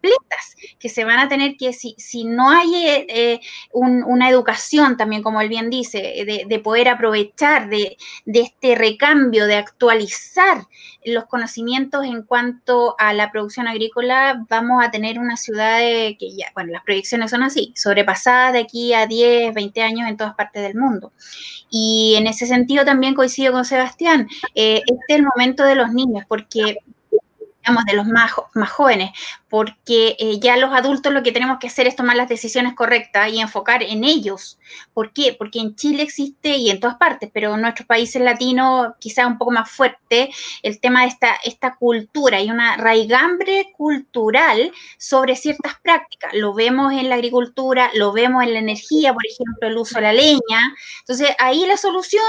[0.80, 3.40] que se van a tener que, si, si no hay eh,
[3.72, 8.76] un, una educación también, como él bien dice, de, de poder aprovechar de, de, este
[8.76, 10.66] recambio, de actualizar
[11.06, 16.36] los conocimientos en cuanto a la producción agrícola, vamos a tener una ciudad de, que
[16.36, 20.36] ya, bueno, las proyecciones son así, sobrepasadas de aquí a 10, 20 años en todas
[20.36, 21.12] partes del mundo.
[21.70, 24.28] Y en ese sentido también coincido con Sebastián.
[24.56, 26.78] Eh, este es el momento de los niños, porque
[27.62, 29.12] digamos, de los más, más jóvenes,
[29.50, 33.32] porque eh, ya los adultos lo que tenemos que hacer es tomar las decisiones correctas
[33.32, 34.58] y enfocar en ellos.
[34.94, 35.36] ¿Por qué?
[35.38, 39.38] Porque en Chile existe, y en todas partes, pero en nuestros países latinos quizás un
[39.38, 40.32] poco más fuerte,
[40.64, 46.34] el tema de esta, esta cultura y una raigambre cultural sobre ciertas prácticas.
[46.34, 50.02] Lo vemos en la agricultura, lo vemos en la energía, por ejemplo, el uso de
[50.02, 50.76] la leña.
[51.02, 52.24] Entonces, ahí la solución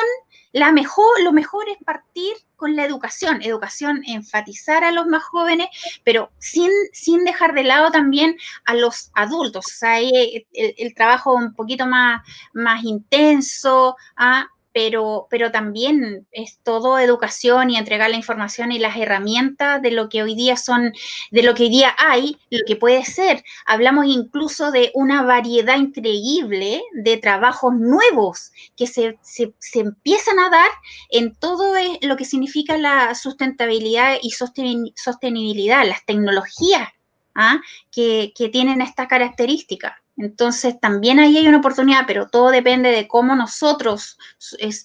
[0.53, 5.69] la mejor, lo mejor es partir con la educación, educación, enfatizar a los más jóvenes,
[6.05, 9.67] pero sin, sin dejar de lado también a los adultos.
[9.67, 14.47] O sea, el, el trabajo un poquito más, más intenso, ¿ah?
[14.73, 20.09] Pero, pero también es todo educación y entregar la información y las herramientas de lo
[20.09, 20.93] que hoy día son,
[21.31, 23.45] de lo que hoy día hay, lo que puede ser.
[23.67, 30.51] Hablamos incluso de una variedad increíble de trabajos nuevos que se, se, se empiezan a
[30.51, 30.71] dar
[31.11, 36.89] en todo e, lo que significa la sustentabilidad y sostenibilidad, las tecnologías
[37.35, 37.61] ¿ah?
[37.91, 40.02] que, tienen esta característica.
[40.17, 44.19] Entonces, también ahí hay una oportunidad, pero todo depende de cómo nosotros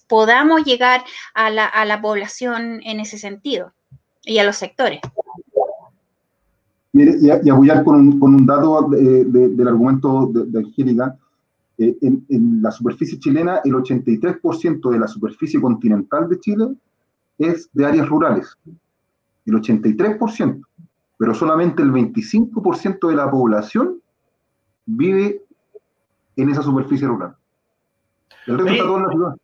[0.08, 3.74] podamos llegar a la, población en ese sentido
[4.24, 5.02] y a los sectores.
[6.94, 11.18] y, apoyar con un, dato del argumento de, Angélica,
[11.78, 16.68] eh, en, en, la superficie chilena, el 83% de la superficie continental de Chile
[17.38, 18.58] es de áreas rurales.
[19.46, 20.62] El 83%
[21.18, 24.02] pero solamente el 25% de la población
[24.88, 25.42] vive
[26.36, 27.36] en esa superficie rural.
[28.48, 29.36] El resto está todo en la ciudad.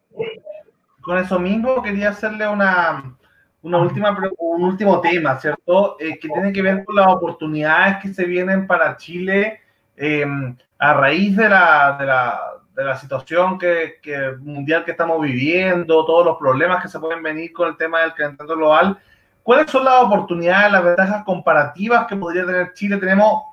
[1.02, 3.16] Con eso mismo quería hacerle una,
[3.62, 5.98] una última, un último tema, ¿cierto?
[6.00, 9.60] Eh, que tiene que ver con las oportunidades que se vienen para Chile
[9.98, 12.42] em, a raíz de la, de la,
[12.74, 17.22] de la situación que, que, mundial que estamos viviendo, todos los problemas que se pueden
[17.22, 18.98] venir con el tema del calentamiento global.
[19.44, 22.96] ¿Cuáles son las oportunidades, las ventajas comparativas que podría tener Chile?
[22.96, 23.44] Tenemos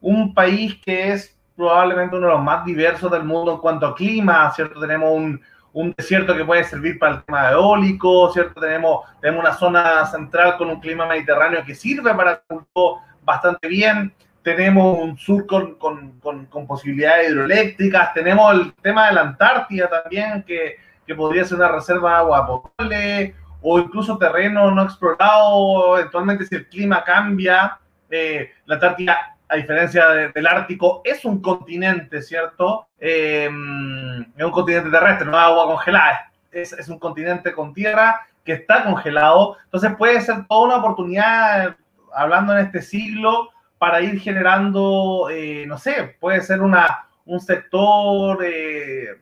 [0.00, 3.94] un país que es probablemente uno de los más diversos del mundo en cuanto a
[3.94, 4.80] clima, ¿cierto?
[4.80, 5.40] Tenemos un,
[5.74, 8.58] un desierto que puede servir para el tema eólico, ¿cierto?
[8.58, 13.68] Tenemos, tenemos una zona central con un clima mediterráneo que sirve para el culto bastante
[13.68, 14.14] bien.
[14.42, 18.14] Tenemos un sur con, con, con, posibilidades hidroeléctricas.
[18.14, 22.46] Tenemos el tema de la Antártida también, que, que podría ser una reserva de agua
[22.46, 29.56] potable o incluso terreno no explorado, eventualmente si el clima cambia, eh, la Antártida, a
[29.56, 32.86] diferencia del Ártico, es un continente, ¿cierto?
[32.98, 38.84] Em, es un continente terrestre, no agua congelada, es, un continente con tierra que está
[38.84, 41.76] congelado, entonces puede ser toda una oportunidad,
[42.14, 48.38] hablando en este siglo, para ir generando, eh, no sé, puede ser una, un sector
[48.44, 49.20] eh,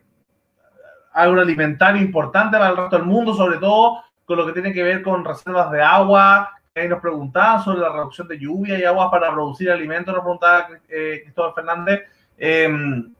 [1.13, 5.01] agroalimentario importante para el resto del mundo, sobre todo con lo que tiene que ver
[5.01, 6.51] con reservas de agua.
[6.75, 10.67] Ahí nos preguntaban sobre la reducción de lluvia y agua para producir alimentos, nos preguntaba
[10.87, 12.01] eh, Cristóbal Fernández.
[12.37, 13.13] Em,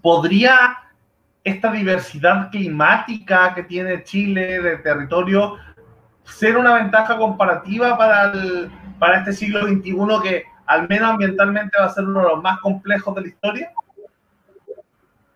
[0.00, 0.78] ¿Podría
[1.44, 5.56] esta diversidad climática que tiene Chile de territorio
[6.24, 11.86] ser una ventaja comparativa para, el, para este siglo XXI que al menos ambientalmente va
[11.86, 13.72] a ser uno de los más complejos de la historia?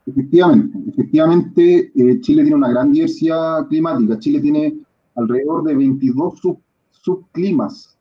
[0.06, 4.18] Efectivamente, efectivamente, eh, Chile tiene una gran diversidad climática.
[4.18, 4.74] Chile tiene
[5.14, 6.40] alrededor de 22
[7.02, 7.96] subclimas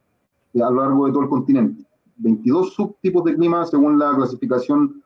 [0.55, 1.83] a lo largo de todo el continente.
[2.17, 5.01] 22 subtipos de clima según la clasificación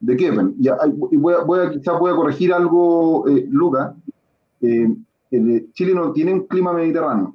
[0.00, 0.56] de Kevin.
[0.58, 3.94] y voy a, voy a, quizás voy a corregir algo, eh, Luca.
[4.60, 4.94] Eh,
[5.72, 7.34] Chile no tiene un clima mediterráneo.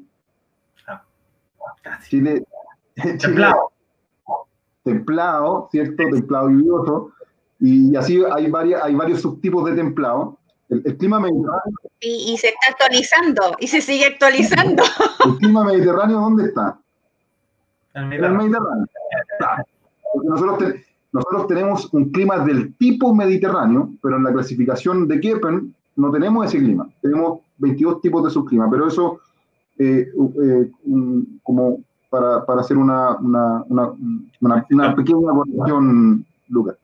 [0.88, 1.04] Ah,
[2.10, 2.46] Chile,
[3.20, 3.72] templado.
[4.84, 6.04] templado, ¿cierto?
[6.12, 7.12] Templado lluvioso.
[7.60, 10.38] Y así hay, varias, hay varios subtipos de templado.
[10.72, 11.74] El, clima mediterráneo.
[12.00, 14.84] Y, se está actualizando, y se sigue actualizando.
[15.26, 16.80] ¿El clima mediterráneo dónde está?
[17.94, 18.86] En el Mediterráneo.
[20.24, 20.74] nosotros,
[21.12, 26.46] nosotros tenemos un clima del tipo mediterráneo, pero en la clasificación de Keppen no tenemos
[26.46, 26.90] ese clima.
[27.02, 29.20] Tenemos 22 tipos de subclima, pero eso,
[29.78, 30.08] eh,
[30.42, 30.72] eh,
[31.44, 31.80] como
[32.10, 33.94] para, para hacer una, una, una,
[34.70, 36.78] una pequeña corrección, Lucas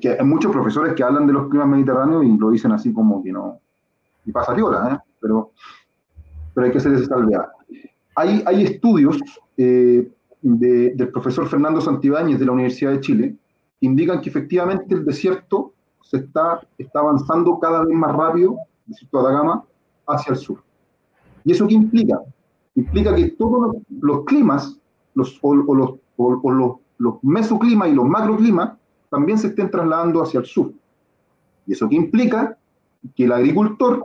[0.00, 3.22] que hay muchos profesores que hablan de los climas mediterráneos y lo dicen así como
[3.22, 3.60] que no,
[4.24, 4.98] y pasa ¿eh?
[5.20, 5.50] pero,
[6.54, 7.16] pero hay que hacer esa.
[8.16, 9.18] Hay, hay estudios
[9.56, 10.08] eh,
[10.40, 13.36] del profesor Fernando Santibáñez de la Universidad de Chile
[13.80, 18.92] que indican que efectivamente el desierto se está, está avanzando cada vez más rápido, el
[18.92, 19.64] desierto de Atacama,
[20.06, 20.62] hacia el sur.
[21.44, 22.20] ¿Y eso qué implica?
[22.74, 24.78] Implica que todos los, climas,
[25.14, 28.74] los, o, los, o, los, los mesoclimas y los macroclimas,
[29.14, 30.72] también se estén trasladando hacia el sur.
[31.66, 32.58] ¿Y eso qué implica?
[33.14, 34.04] Que el agricultor,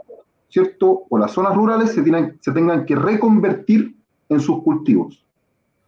[0.49, 1.03] ¿cierto?
[1.09, 3.95] O las zonas rurales se, tienen, se tengan que reconvertir
[4.29, 5.25] en sus cultivos.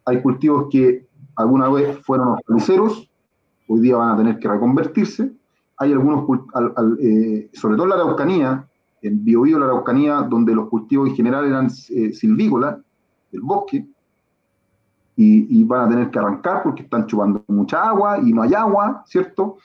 [0.06, 1.06] Hay cultivos que
[1.36, 3.10] alguna vez fueron hortaliceros,
[3.68, 5.32] hoy día van a tener que reconvertirse.
[5.78, 6.26] Hay algunos,
[7.00, 8.68] eh, sobre todo en la Araucanía,
[9.04, 12.78] en Biobío, la Araucanía, donde los cultivos en general eran eh, silvícolas,
[13.32, 13.86] del bosque,
[15.16, 19.04] y, van a tener que arrancar porque están chupando mucha agua y no hay agua,
[19.06, 19.58] ¿cierto?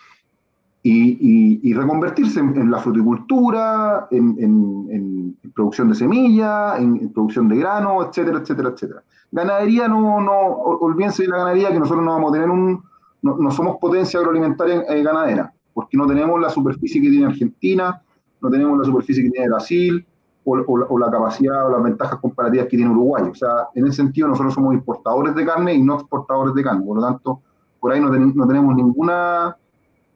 [0.83, 8.71] Y, reconvertirse en, la fruticultura, en, producción de semillas, en, producción de grano, etcétera, etcétera,
[8.71, 9.03] etcétera.
[9.33, 12.83] Ganadería, no, no, olvídense de la ganadería, que nosotros no vamos a tener un,
[13.23, 18.01] no, somos potencia agroalimentaria eh, ganadera, porque no tenemos la superficie que tiene Argentina,
[18.41, 20.07] no tenemos la superficie que tiene Brasil,
[20.47, 23.25] o, la capacidad o las ventajas comparativas que tiene Uruguay.
[23.31, 26.85] O sea, en ese sentido nosotros somos importadores de carne y no exportadores de carne.
[26.85, 27.43] Por lo tanto,
[27.81, 29.57] por ahí no, tenemos ninguna,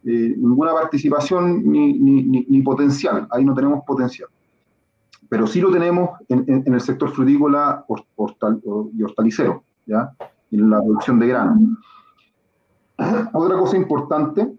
[0.04, 3.26] eh, ninguna participación ni, ni, potencial.
[3.30, 4.28] Ahí no tenemos potencial.
[5.28, 7.84] Pero sí lo tenemos en, en, el sector frutícola
[8.94, 10.12] y hortalicero, ¿ya?
[10.50, 11.76] en la producción de grano.
[13.32, 14.52] Otra cosa importante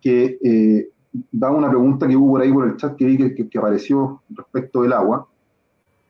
[0.00, 0.88] que eh,
[1.32, 4.82] da una pregunta que hubo por ahí por el chat que vi que, apareció respecto
[4.82, 5.26] del agua.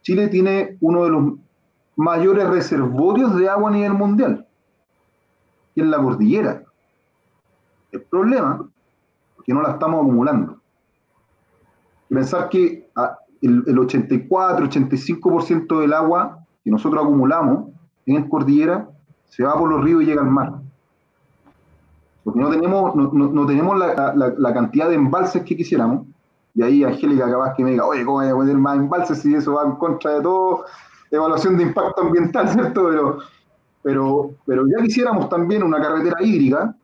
[0.02, 1.32] Chile tiene uno de los
[1.96, 4.46] mayores reservorios de agua a nivel mundial,
[5.74, 6.62] que es la cordillera.
[7.92, 8.68] El problema
[9.38, 10.58] es que no la estamos acumulando.
[12.08, 17.70] Y pensar que ah, el, el 84-85% del agua que nosotros acumulamos
[18.06, 18.88] en cordillera
[19.24, 20.55] se va por los ríos y llega al mar
[22.26, 26.08] porque no tenemos, no, no, tenemos la, la, cantidad de embalses que quisiéramos.
[26.56, 29.32] Y ahí Angélica capaz que me diga, oye, ¿cómo voy a poner más embalses si
[29.32, 30.64] eso va en contra de todo?
[31.08, 32.88] Evaluación de impacto ambiental, ¿cierto?
[32.88, 33.18] Pero,
[33.80, 36.74] pero, pero ya quisiéramos también una carretera hídrica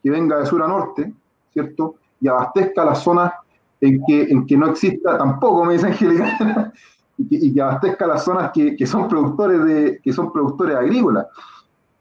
[0.00, 1.12] que venga de sur a norte,
[1.52, 1.96] ¿cierto?
[2.20, 3.32] Y abastezca las zonas
[3.80, 6.72] en que, en que no exista, tampoco me dice Angélica,
[7.18, 11.26] y, que, abastezca las zonas que, que, son productores de, que son productores agrícolas.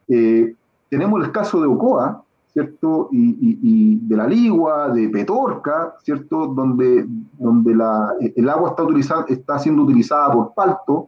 [0.08, 0.54] Eh,
[0.92, 2.24] tenemos el caso de Ocoa,
[2.58, 3.10] ¿cierto?
[3.12, 6.48] Y, de la Ligua, de Petorca, ¿cierto?
[6.48, 7.06] Donde,
[7.38, 11.08] donde la, el agua está, está siendo utilizada por palto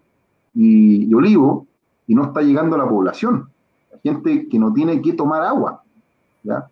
[0.54, 1.66] y, olivo
[2.06, 3.50] y no está llegando a la población.
[3.92, 5.82] La gente que no tiene que tomar agua,
[6.44, 6.70] ¿ya?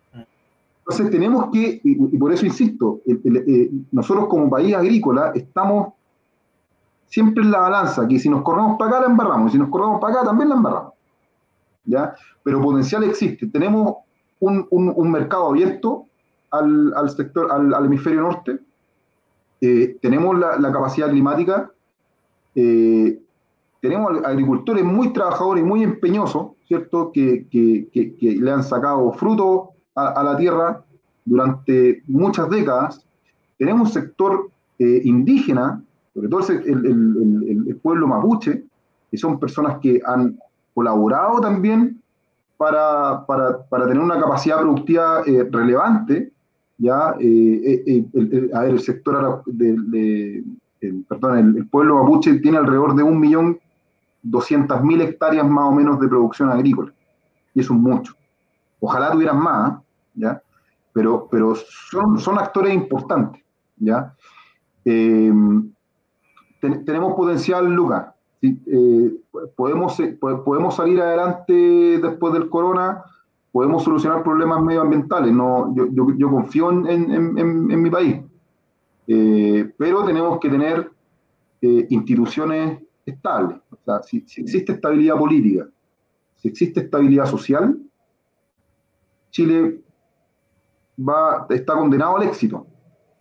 [0.78, 5.94] Entonces tenemos que, y, por eso insisto, eh, nosotros como país agrícola estamos
[7.08, 9.70] siempre en la balanza, que si nos corremos para acá la embarramos, y si nos
[9.70, 10.92] corremos para acá también la embarramos.
[11.84, 12.14] ¿ya?
[12.44, 13.48] Pero potencial existe.
[13.48, 14.07] Tenemos
[14.40, 16.06] un, mercado abierto
[16.50, 18.58] al, sector, al, hemisferio norte.
[19.60, 21.70] Eh, tenemos la, capacidad climática.
[22.54, 23.18] Eh,
[23.80, 27.12] tenemos agricultores muy trabajadores muy empeñosos, ¿cierto?
[27.12, 27.46] Que,
[28.20, 30.84] le han sacado fruto a, la tierra
[31.24, 33.04] durante muchas décadas.
[33.58, 35.82] Tenemos un sector eh, indígena,
[36.14, 38.64] sobre todo el, el, pueblo mapuche,
[39.10, 40.38] que son personas que han
[40.74, 41.97] colaborado también
[42.58, 46.32] para, para, para tener una capacidad productiva eh, relevante,
[46.76, 50.44] ya, eh, eh, el, sector de,
[50.80, 56.92] el, pueblo mapuche tiene alrededor de 1.200.000 hectáreas más o menos de producción agrícola,
[57.54, 58.12] y eso es mucho.
[58.80, 59.78] Ojalá tuvieran más,
[60.14, 60.42] ¿ya?
[60.92, 63.42] Pero, pero son, son actores importantes,
[63.76, 64.12] ¿ya?
[66.60, 68.06] tenemos potencial, Lucas,
[68.40, 69.20] eh,
[69.56, 73.02] podemos, eh, podemos salir adelante después del corona,
[73.50, 75.32] podemos solucionar problemas medioambientales.
[75.32, 78.20] No, yo, yo, confío en, en, en, mi país,
[79.08, 80.90] eh, pero tenemos que tener
[81.60, 83.58] instituciones estables.
[83.84, 85.66] Sea, si, existe estabilidad política,
[86.36, 87.76] si existe estabilidad social,
[89.30, 89.80] Chile
[90.96, 92.64] va, está condenado al éxito,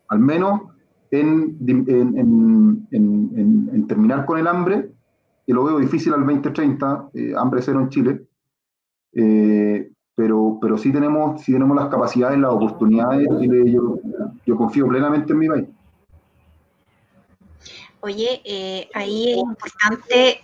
[0.09, 0.61] al menos
[1.09, 4.86] en, en, en terminar con el hambre
[5.47, 8.27] que lo veo difícil al 2030, eh, hambre cero en Chile,
[9.13, 13.97] eh, pero, pero sí, tenemos, sí tenemos las capacidades, las oportunidades, y yo,
[14.45, 15.65] yo confío plenamente en mi país.
[18.01, 20.41] Oye, eh, ahí es importante,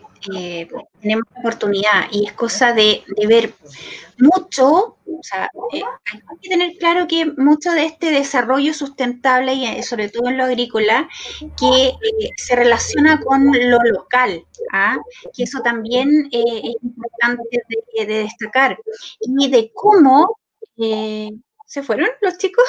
[1.01, 3.54] tenemos oportunidad y es cosa de, ver
[4.18, 9.66] mucho o sea, eh, hay que tener claro que mucho de este desarrollo sustentable, y
[9.66, 11.08] eh, sobre todo en lo agrícola,
[11.58, 14.43] que eh, se relaciona con lo local,
[14.74, 14.97] ¿ah?
[15.34, 17.64] que eso también es importante
[17.95, 18.78] de, destacar,
[19.22, 20.38] y de cómo
[20.76, 22.66] se fueron los chicos.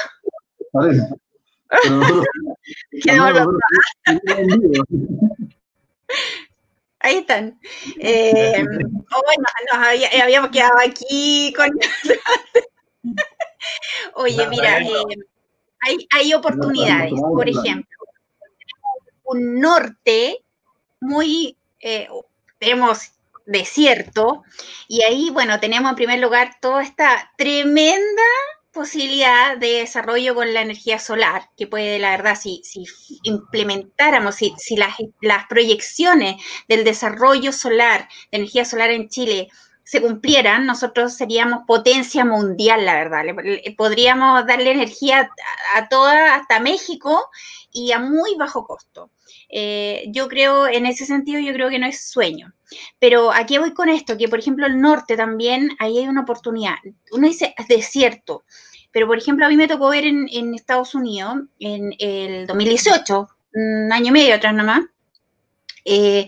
[7.00, 7.58] Ahí están.
[7.98, 9.78] Eh, oh, bueno, nos
[10.22, 11.68] habíamos quedado aquí con...
[14.14, 14.88] Oye, mira, eh,
[16.10, 17.12] hay, oportunidades.
[17.20, 17.98] Por ejemplo,
[19.24, 20.44] un norte
[21.00, 22.08] muy, eh,
[22.58, 23.12] tenemos
[23.46, 24.42] desierto,
[24.88, 28.22] y ahí, bueno, tenemos en primer lugar toda esta tremenda
[28.74, 32.84] posibilidad de desarrollo con la energía solar, que puede, la verdad, si, si
[33.22, 39.48] implementáramos, si, si las, las, proyecciones del desarrollo solar, de energía solar en Chile,
[39.84, 43.22] se cumplieran, nosotros seríamos potencia mundial, la verdad.
[43.76, 45.30] podríamos darle energía
[45.74, 47.28] a, toda, hasta México,
[47.70, 49.10] y a muy bajo costo.
[49.56, 52.52] Eh, yo creo, en ese sentido, yo creo que no es sueño.
[52.98, 56.74] Pero aquí voy con esto, que por ejemplo el norte también, ahí hay una oportunidad.
[57.12, 58.42] Uno dice desierto,
[58.90, 63.92] pero por ejemplo a mí me tocó ver en, Estados Unidos, en el 2018, un
[63.92, 64.82] año y medio atrás nomás,
[65.84, 66.26] eh,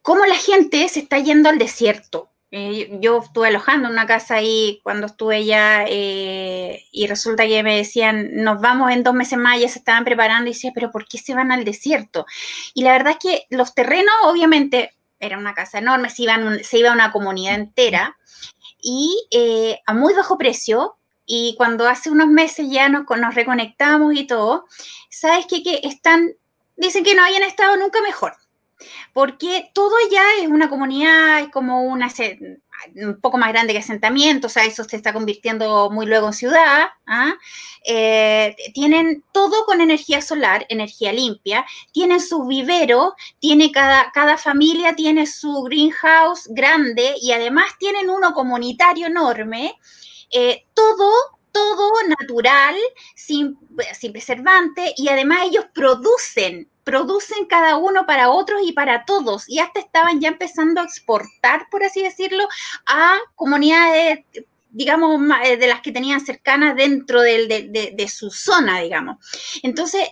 [0.00, 2.30] cómo la gente se está yendo al desierto.
[2.54, 7.62] Eh, yo estuve alojando en una casa ahí cuando estuve ya eh, y resulta que
[7.62, 10.90] me decían, nos vamos en dos meses más, ya se estaban preparando y decía, pero
[10.90, 12.26] ¿por qué se van al desierto?
[12.74, 16.76] Y la verdad es que los terrenos, obviamente, era una casa enorme, se, iban, se
[16.76, 18.18] iba una comunidad entera
[18.82, 20.98] y eh, a muy bajo precio.
[21.24, 24.66] Y cuando hace unos meses ya nos, nos reconectamos y todo,
[25.08, 25.62] ¿sabes qué?
[25.62, 26.32] Que están,
[26.76, 28.34] dicen que no hayan estado nunca mejor
[29.12, 32.08] porque todo ya es una comunidad, es como una,
[32.96, 36.32] un poco más grande que asentamiento, o sea, eso se está convirtiendo muy luego en
[36.32, 36.88] ciudad.
[37.06, 37.34] ¿ah?
[37.84, 44.94] Eh, tienen todo con energía solar, energía limpia, tienen su vivero, tiene cada, cada familia
[44.94, 49.74] tiene su greenhouse grande y además tienen uno comunitario enorme.
[50.30, 51.10] Eh, todo
[51.52, 52.74] todo natural,
[53.14, 53.58] sin,
[53.92, 59.58] sin preservante, y además ellos producen producen cada uno para otros y para todos, y
[59.58, 62.48] hasta estaban ya empezando a exportar, por así decirlo,
[62.86, 64.24] a comunidades
[64.72, 69.18] digamos, eh, de las que tenían cercanas dentro de, su zona, digamos.
[69.62, 70.02] Entonces,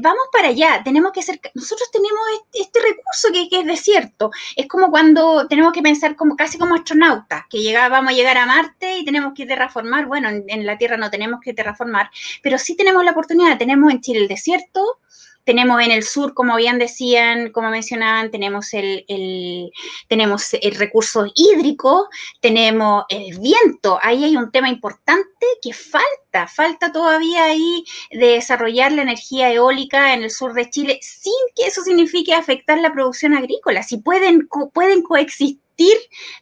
[0.00, 2.20] vamos para allá, tenemos que ser, nosotros tenemos
[2.52, 7.42] este, recurso que, es desierto, es como cuando tenemos que pensar como casi como astronautas,
[7.50, 10.78] que llega, vamos a llegar a Marte y tenemos que terraformar, bueno, en, en la
[10.78, 12.10] Tierra no tenemos que terraformar,
[12.42, 15.00] pero sí tenemos la oportunidad, tenemos en Chile el desierto,
[15.44, 19.04] tenemos en el sur, como bien decían, como mencionaban, tenemos el,
[20.08, 22.08] tenemos el recurso hídrico,
[22.40, 23.98] tenemos el viento.
[24.02, 30.14] Ahí hay un tema importante que falta, falta todavía ahí de desarrollar la energía eólica
[30.14, 33.82] en el sur de Chile sin que eso signifique afectar la producción agrícola.
[33.82, 35.63] Si pueden, pueden coexistir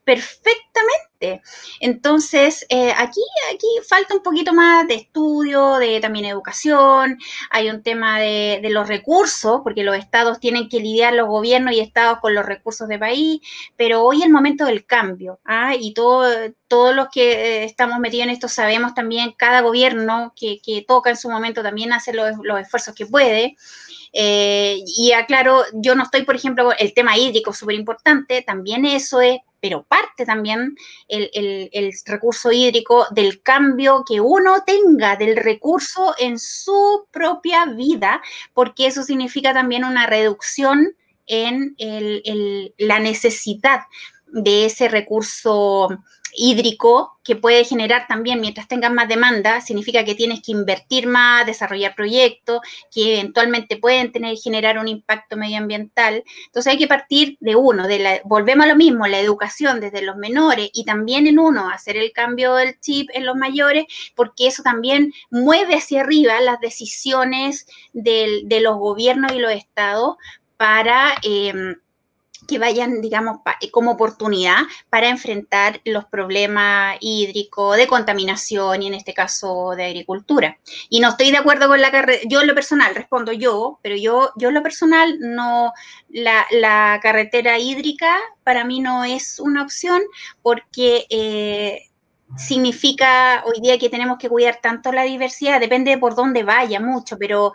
[0.05, 1.43] perfectamente.
[1.81, 3.21] Entonces, eh, aquí,
[3.55, 7.19] aquí falta un poquito más de estudio, de también educación,
[7.51, 11.81] hay un tema de, los recursos, porque los estados tienen que lidiar, los gobiernos y
[11.81, 13.41] estados con los recursos de país,
[13.77, 15.75] pero hoy es el momento del cambio, ¿ah?
[15.79, 16.27] y todo,
[16.67, 21.17] todos los que eh, estamos metidos en esto sabemos también, cada gobierno que, toca en
[21.17, 23.57] su momento también hace los, los esfuerzos que puede.
[24.13, 29.21] Eh, y aclaro, yo no estoy, por ejemplo, el tema hídrico súper importante, también eso
[29.21, 30.77] es, pero parte también
[31.09, 31.31] el,
[31.73, 38.21] el, recurso hídrico del cambio que uno tenga del recurso en su propia vida,
[38.53, 40.95] porque eso significa también una reducción
[41.27, 41.77] en
[42.79, 43.83] la necesidad
[44.27, 45.89] de ese recurso
[46.35, 51.47] hídrico que puede generar también, mientras tengas más demanda, significa que tienes que invertir más,
[51.47, 52.61] desarrollar proyectos
[52.93, 56.25] que eventualmente pueden tener, generar un impacto medioambiental.
[56.47, 60.03] Entonces hay que partir de uno, de la, volvemos a lo mismo, la educación desde
[60.03, 63.85] los menores y también en uno, hacer el cambio del chip en los mayores,
[64.17, 70.17] porque eso también mueve hacia arriba las decisiones de los gobiernos y los estados
[70.57, 71.15] para...
[71.23, 71.77] Eh,
[72.47, 73.39] que vayan, digamos,
[73.71, 74.59] como oportunidad
[74.91, 80.59] para enfrentar los problemas hídricos, de contaminación y en este caso de agricultura.
[80.89, 83.97] Y no estoy de acuerdo con la carretera, yo en lo personal, respondo yo, pero
[83.97, 85.73] yo, yo en lo personal no,
[86.09, 90.03] la, carretera hídrica para mí no es una opción
[90.43, 91.07] porque...
[91.11, 91.89] Eh,
[92.35, 96.81] significa hoy día que tenemos que cuidar tanto la diversidad, depende de por dónde vaya
[96.81, 97.53] mucho, pero,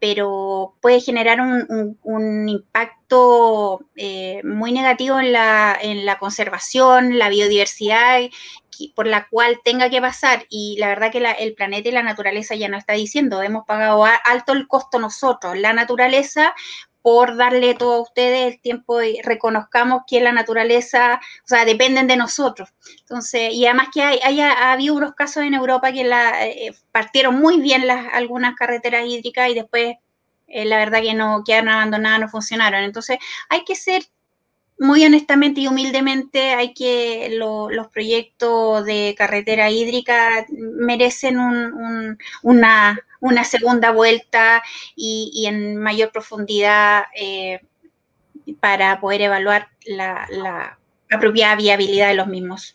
[0.00, 8.20] pero puede generar un, impacto eh, muy negativo en la, en la, conservación, la biodiversidad
[8.88, 10.46] por la cual tenga que pasar.
[10.48, 14.04] Y la verdad que el planeta y la naturaleza ya no está diciendo, hemos pagado
[14.04, 15.58] alto el costo nosotros.
[15.58, 16.54] La naturaleza
[17.02, 22.06] por darle todo a ustedes el tiempo y reconozcamos que la naturaleza, o sea, dependen
[22.06, 22.68] de nosotros.
[23.00, 27.60] Entonces, y además que hay, ha habido unos casos en Europa que eh, partieron muy
[27.60, 29.96] bien las, algunas carreteras hídricas y después
[30.46, 32.82] eh, la verdad que no quedaron abandonadas, no funcionaron.
[32.82, 34.02] Entonces, hay que ser
[34.80, 41.38] muy honestamente y humildemente hay que los proyectos de carretera hídrica merecen
[42.42, 44.62] una, una, segunda vuelta
[44.96, 47.60] y, en mayor profundidad eh,
[48.58, 50.78] para poder evaluar la, la,
[51.12, 52.74] apropiada viabilidad de los mismos.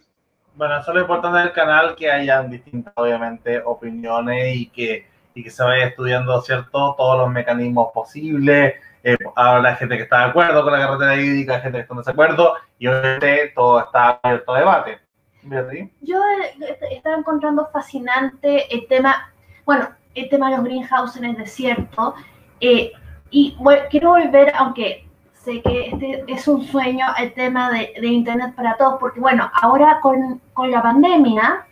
[0.54, 5.44] Bueno, eso es lo importante del canal, que hayan distintas, obviamente, opiniones y que, y
[5.44, 8.76] que se vaya estudiando, ¿cierto?, todos los mecanismos posibles,
[9.06, 12.00] eh, la gente que está de acuerdo con la carretera hídrica, gente que está en
[12.00, 15.00] desacuerdo, y obviamente todo está abierto a debate.
[16.02, 19.32] Yo eh, estaba encontrando fascinante el tema,
[19.64, 22.16] bueno, el tema de los greenhouses en el desierto,
[22.60, 22.92] eh,
[23.30, 23.56] y
[23.92, 28.76] quiero volver, aunque sé que este es un sueño, el tema de, de Internet para
[28.76, 31.68] todos, porque bueno, ahora con, con la pandemia,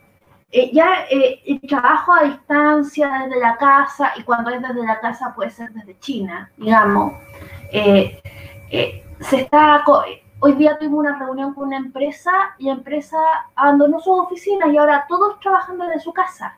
[0.55, 4.99] eh, ya eh, el trabajo a distancia desde la casa, y cuando es desde la
[4.99, 7.13] casa puede ser desde China, digamos,
[7.71, 8.21] eh,
[9.19, 9.83] se está,
[10.39, 13.17] hoy día tuvimos una reunión con una empresa y la empresa
[13.55, 16.55] abandonó sus oficinas y ahora todos trabajando desde su casa.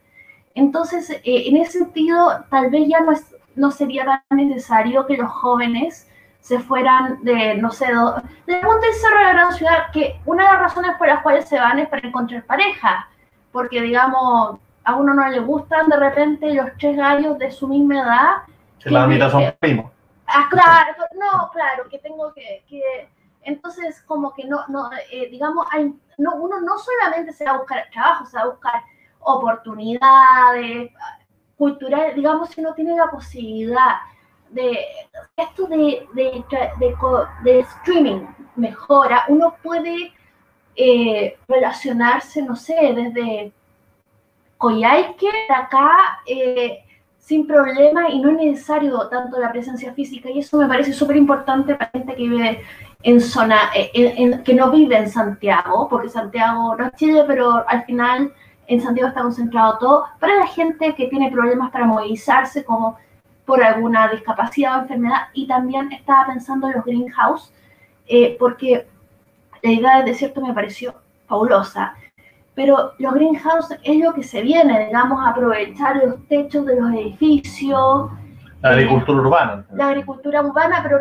[0.56, 5.32] Entonces, en ese sentido, tal vez ya no, es, no sería tan necesario que los
[5.32, 6.10] jóvenes
[6.42, 10.50] se fueran de, no sé, de monte cerro de la gran ciudad, que una de
[10.52, 13.08] las razones por las cuales se van es para encontrar pareja,
[13.56, 18.02] porque digamos, a uno no le gustan de repente los tres gallos de su misma
[18.02, 18.32] edad.
[18.80, 19.94] Que la mitad son primos.
[20.28, 22.82] Ah, claro, no, claro, que tengo que, que
[23.44, 25.86] entonces como que no, no eh, digamos, hay,
[26.18, 28.84] no, uno no solamente se va a buscar trabajo, se va a buscar
[29.22, 30.92] oportunidades
[31.58, 34.00] culturales, digamos, si no tiene la posibilidad
[34.50, 34.86] de
[35.38, 36.44] esto de, de,
[37.46, 38.28] de, streaming
[38.58, 40.12] mejora, uno puede
[40.78, 43.54] eh, relacionarse, no sé, desde
[44.58, 46.84] Coyhaique acá eh,
[47.18, 50.30] sin problema y no es necesario tanto la presencia física.
[50.30, 52.62] Y eso me parece súper importante para gente que vive
[53.04, 57.86] en zona, eh, que no vive en Santiago, porque Santiago no es Chile, pero al
[57.86, 58.34] final
[58.68, 62.98] en Santiago está concentrado todo, para la gente que tiene problemas para movilizarse, como
[63.46, 67.54] por alguna discapacidad o enfermedad, y también estaba pensando en los greenhouse,
[68.40, 68.88] porque
[69.62, 70.96] la idea del desierto me pareció
[71.28, 71.96] fabulosa,
[72.56, 78.10] pero los greenhouse es lo que se viene, digamos, aprovechar los techos de los edificios.
[78.62, 79.66] La agricultura urbana.
[79.74, 81.00] La agricultura urbana, pero,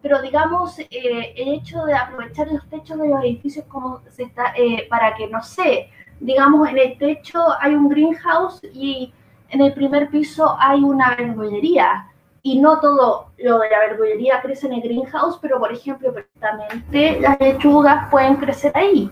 [0.00, 4.54] pero digamos, eh, el hecho de aprovechar los techos de los edificios como se está,
[4.56, 5.90] eh, para que, no sé,
[6.20, 9.12] digamos, en el techo hay un greenhouse y
[9.48, 12.06] en el primer piso hay una verdulería.
[12.46, 17.18] Y no todo lo de la verdulería crece en el greenhouse, pero por ejemplo, perfectamente
[17.18, 19.10] las lechugas pueden crecer ahí.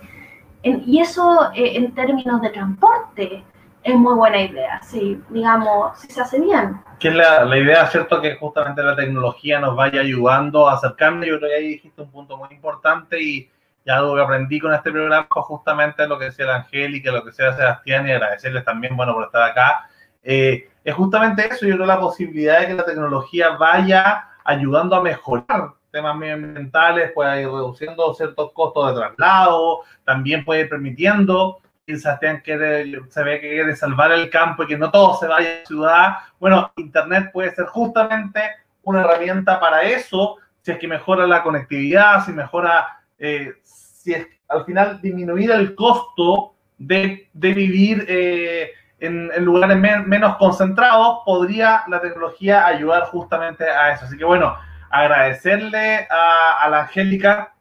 [0.62, 3.42] y eso eh, en términos de transporte
[3.82, 6.78] es muy buena idea, sí, digamos, si se hace bien.
[6.98, 8.20] Que la, la, idea, ¿cierto?
[8.20, 11.26] Que justamente la tecnología nos vaya ayudando a acercarnos.
[11.26, 13.50] Yo creo que ahí dijiste un punto muy importante y,
[13.82, 17.30] y algo que aprendí con este programa justamente lo que decía la Angélica, lo que
[17.30, 19.88] decía Sebastián y agradecerles también, bueno, por estar acá.
[20.22, 25.02] Eh, es justamente eso, yo creo la posibilidad de que la tecnología vaya ayudando a
[25.02, 31.98] mejorar temas medioambientales, pueda ir reduciendo ciertos costos de traslado, también puede ir permitiendo que
[31.98, 35.48] Sebastián quiere, se ve que quiere salvar el campo y que no todo se vaya
[35.48, 36.14] a la ciudad.
[36.40, 38.40] Bueno, Internet puede ser justamente
[38.82, 44.26] una herramienta para eso, si es que mejora la conectividad, si mejora eh, si es
[44.48, 48.72] al final disminuir el costo de, de vivir eh,
[49.06, 54.04] en, lugares menos concentrados, podría la tecnología ayudar justamente a eso.
[54.06, 54.56] Así que bueno,
[54.90, 57.54] agradecerle a, a la Angélica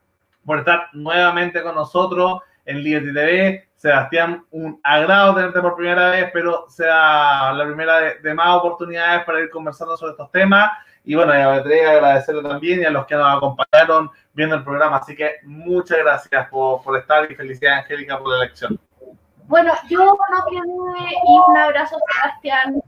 [0.44, 3.68] por estar nuevamente con nosotros en Liberty TV.
[3.76, 9.40] Sebastián, un agrado tenerte por primera vez, pero sea la primera de, más oportunidades para
[9.40, 10.70] ir conversando sobre estos temas.
[11.04, 14.98] Y bueno, me agradecerle también y a los que nos acompañaron viendo el programa.
[14.98, 18.78] Así que muchas gracias por, por estar y felicidades, Angélica, por la elección.
[19.48, 22.82] Bueno, yo no quiero y un abrazo, Sebastián.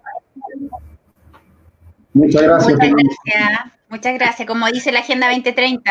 [2.14, 2.78] Muchas gracias.
[2.78, 3.74] Muchas gracias.
[3.88, 4.48] Muchas gracias.
[4.48, 5.90] Como dice la Agenda 2030,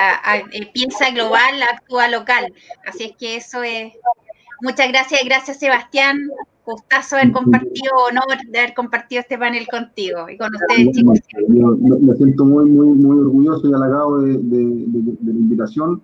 [0.51, 2.53] eh, piensa global, actúa local.
[2.85, 3.93] Así es que eso es.
[4.61, 6.29] Muchas gracias, gracias Sebastián.
[6.65, 11.19] Gustazo haber compartido, honor de haber compartido este panel contigo y con ustedes, chicos.
[11.49, 16.01] Yo me siento muy, muy, muy orgulloso y halagado de, de, de, de la invitación.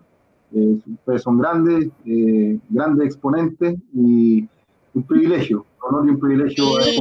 [0.53, 4.47] Eh, ustedes son grandes, eh, grandes exponentes y
[4.93, 6.81] un privilegio, honor y un privilegio.
[6.81, 6.99] Sí.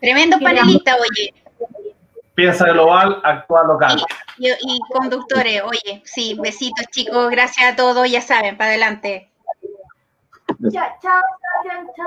[0.00, 1.34] Tremendo panelista, oye.
[2.34, 4.02] Piensa global, actúa local.
[4.38, 9.28] Y, y, y, conductores, oye, sí, besitos chicos, gracias a todos, ya saben, para adelante.
[10.70, 11.20] Chao, chao,
[11.96, 12.06] chao.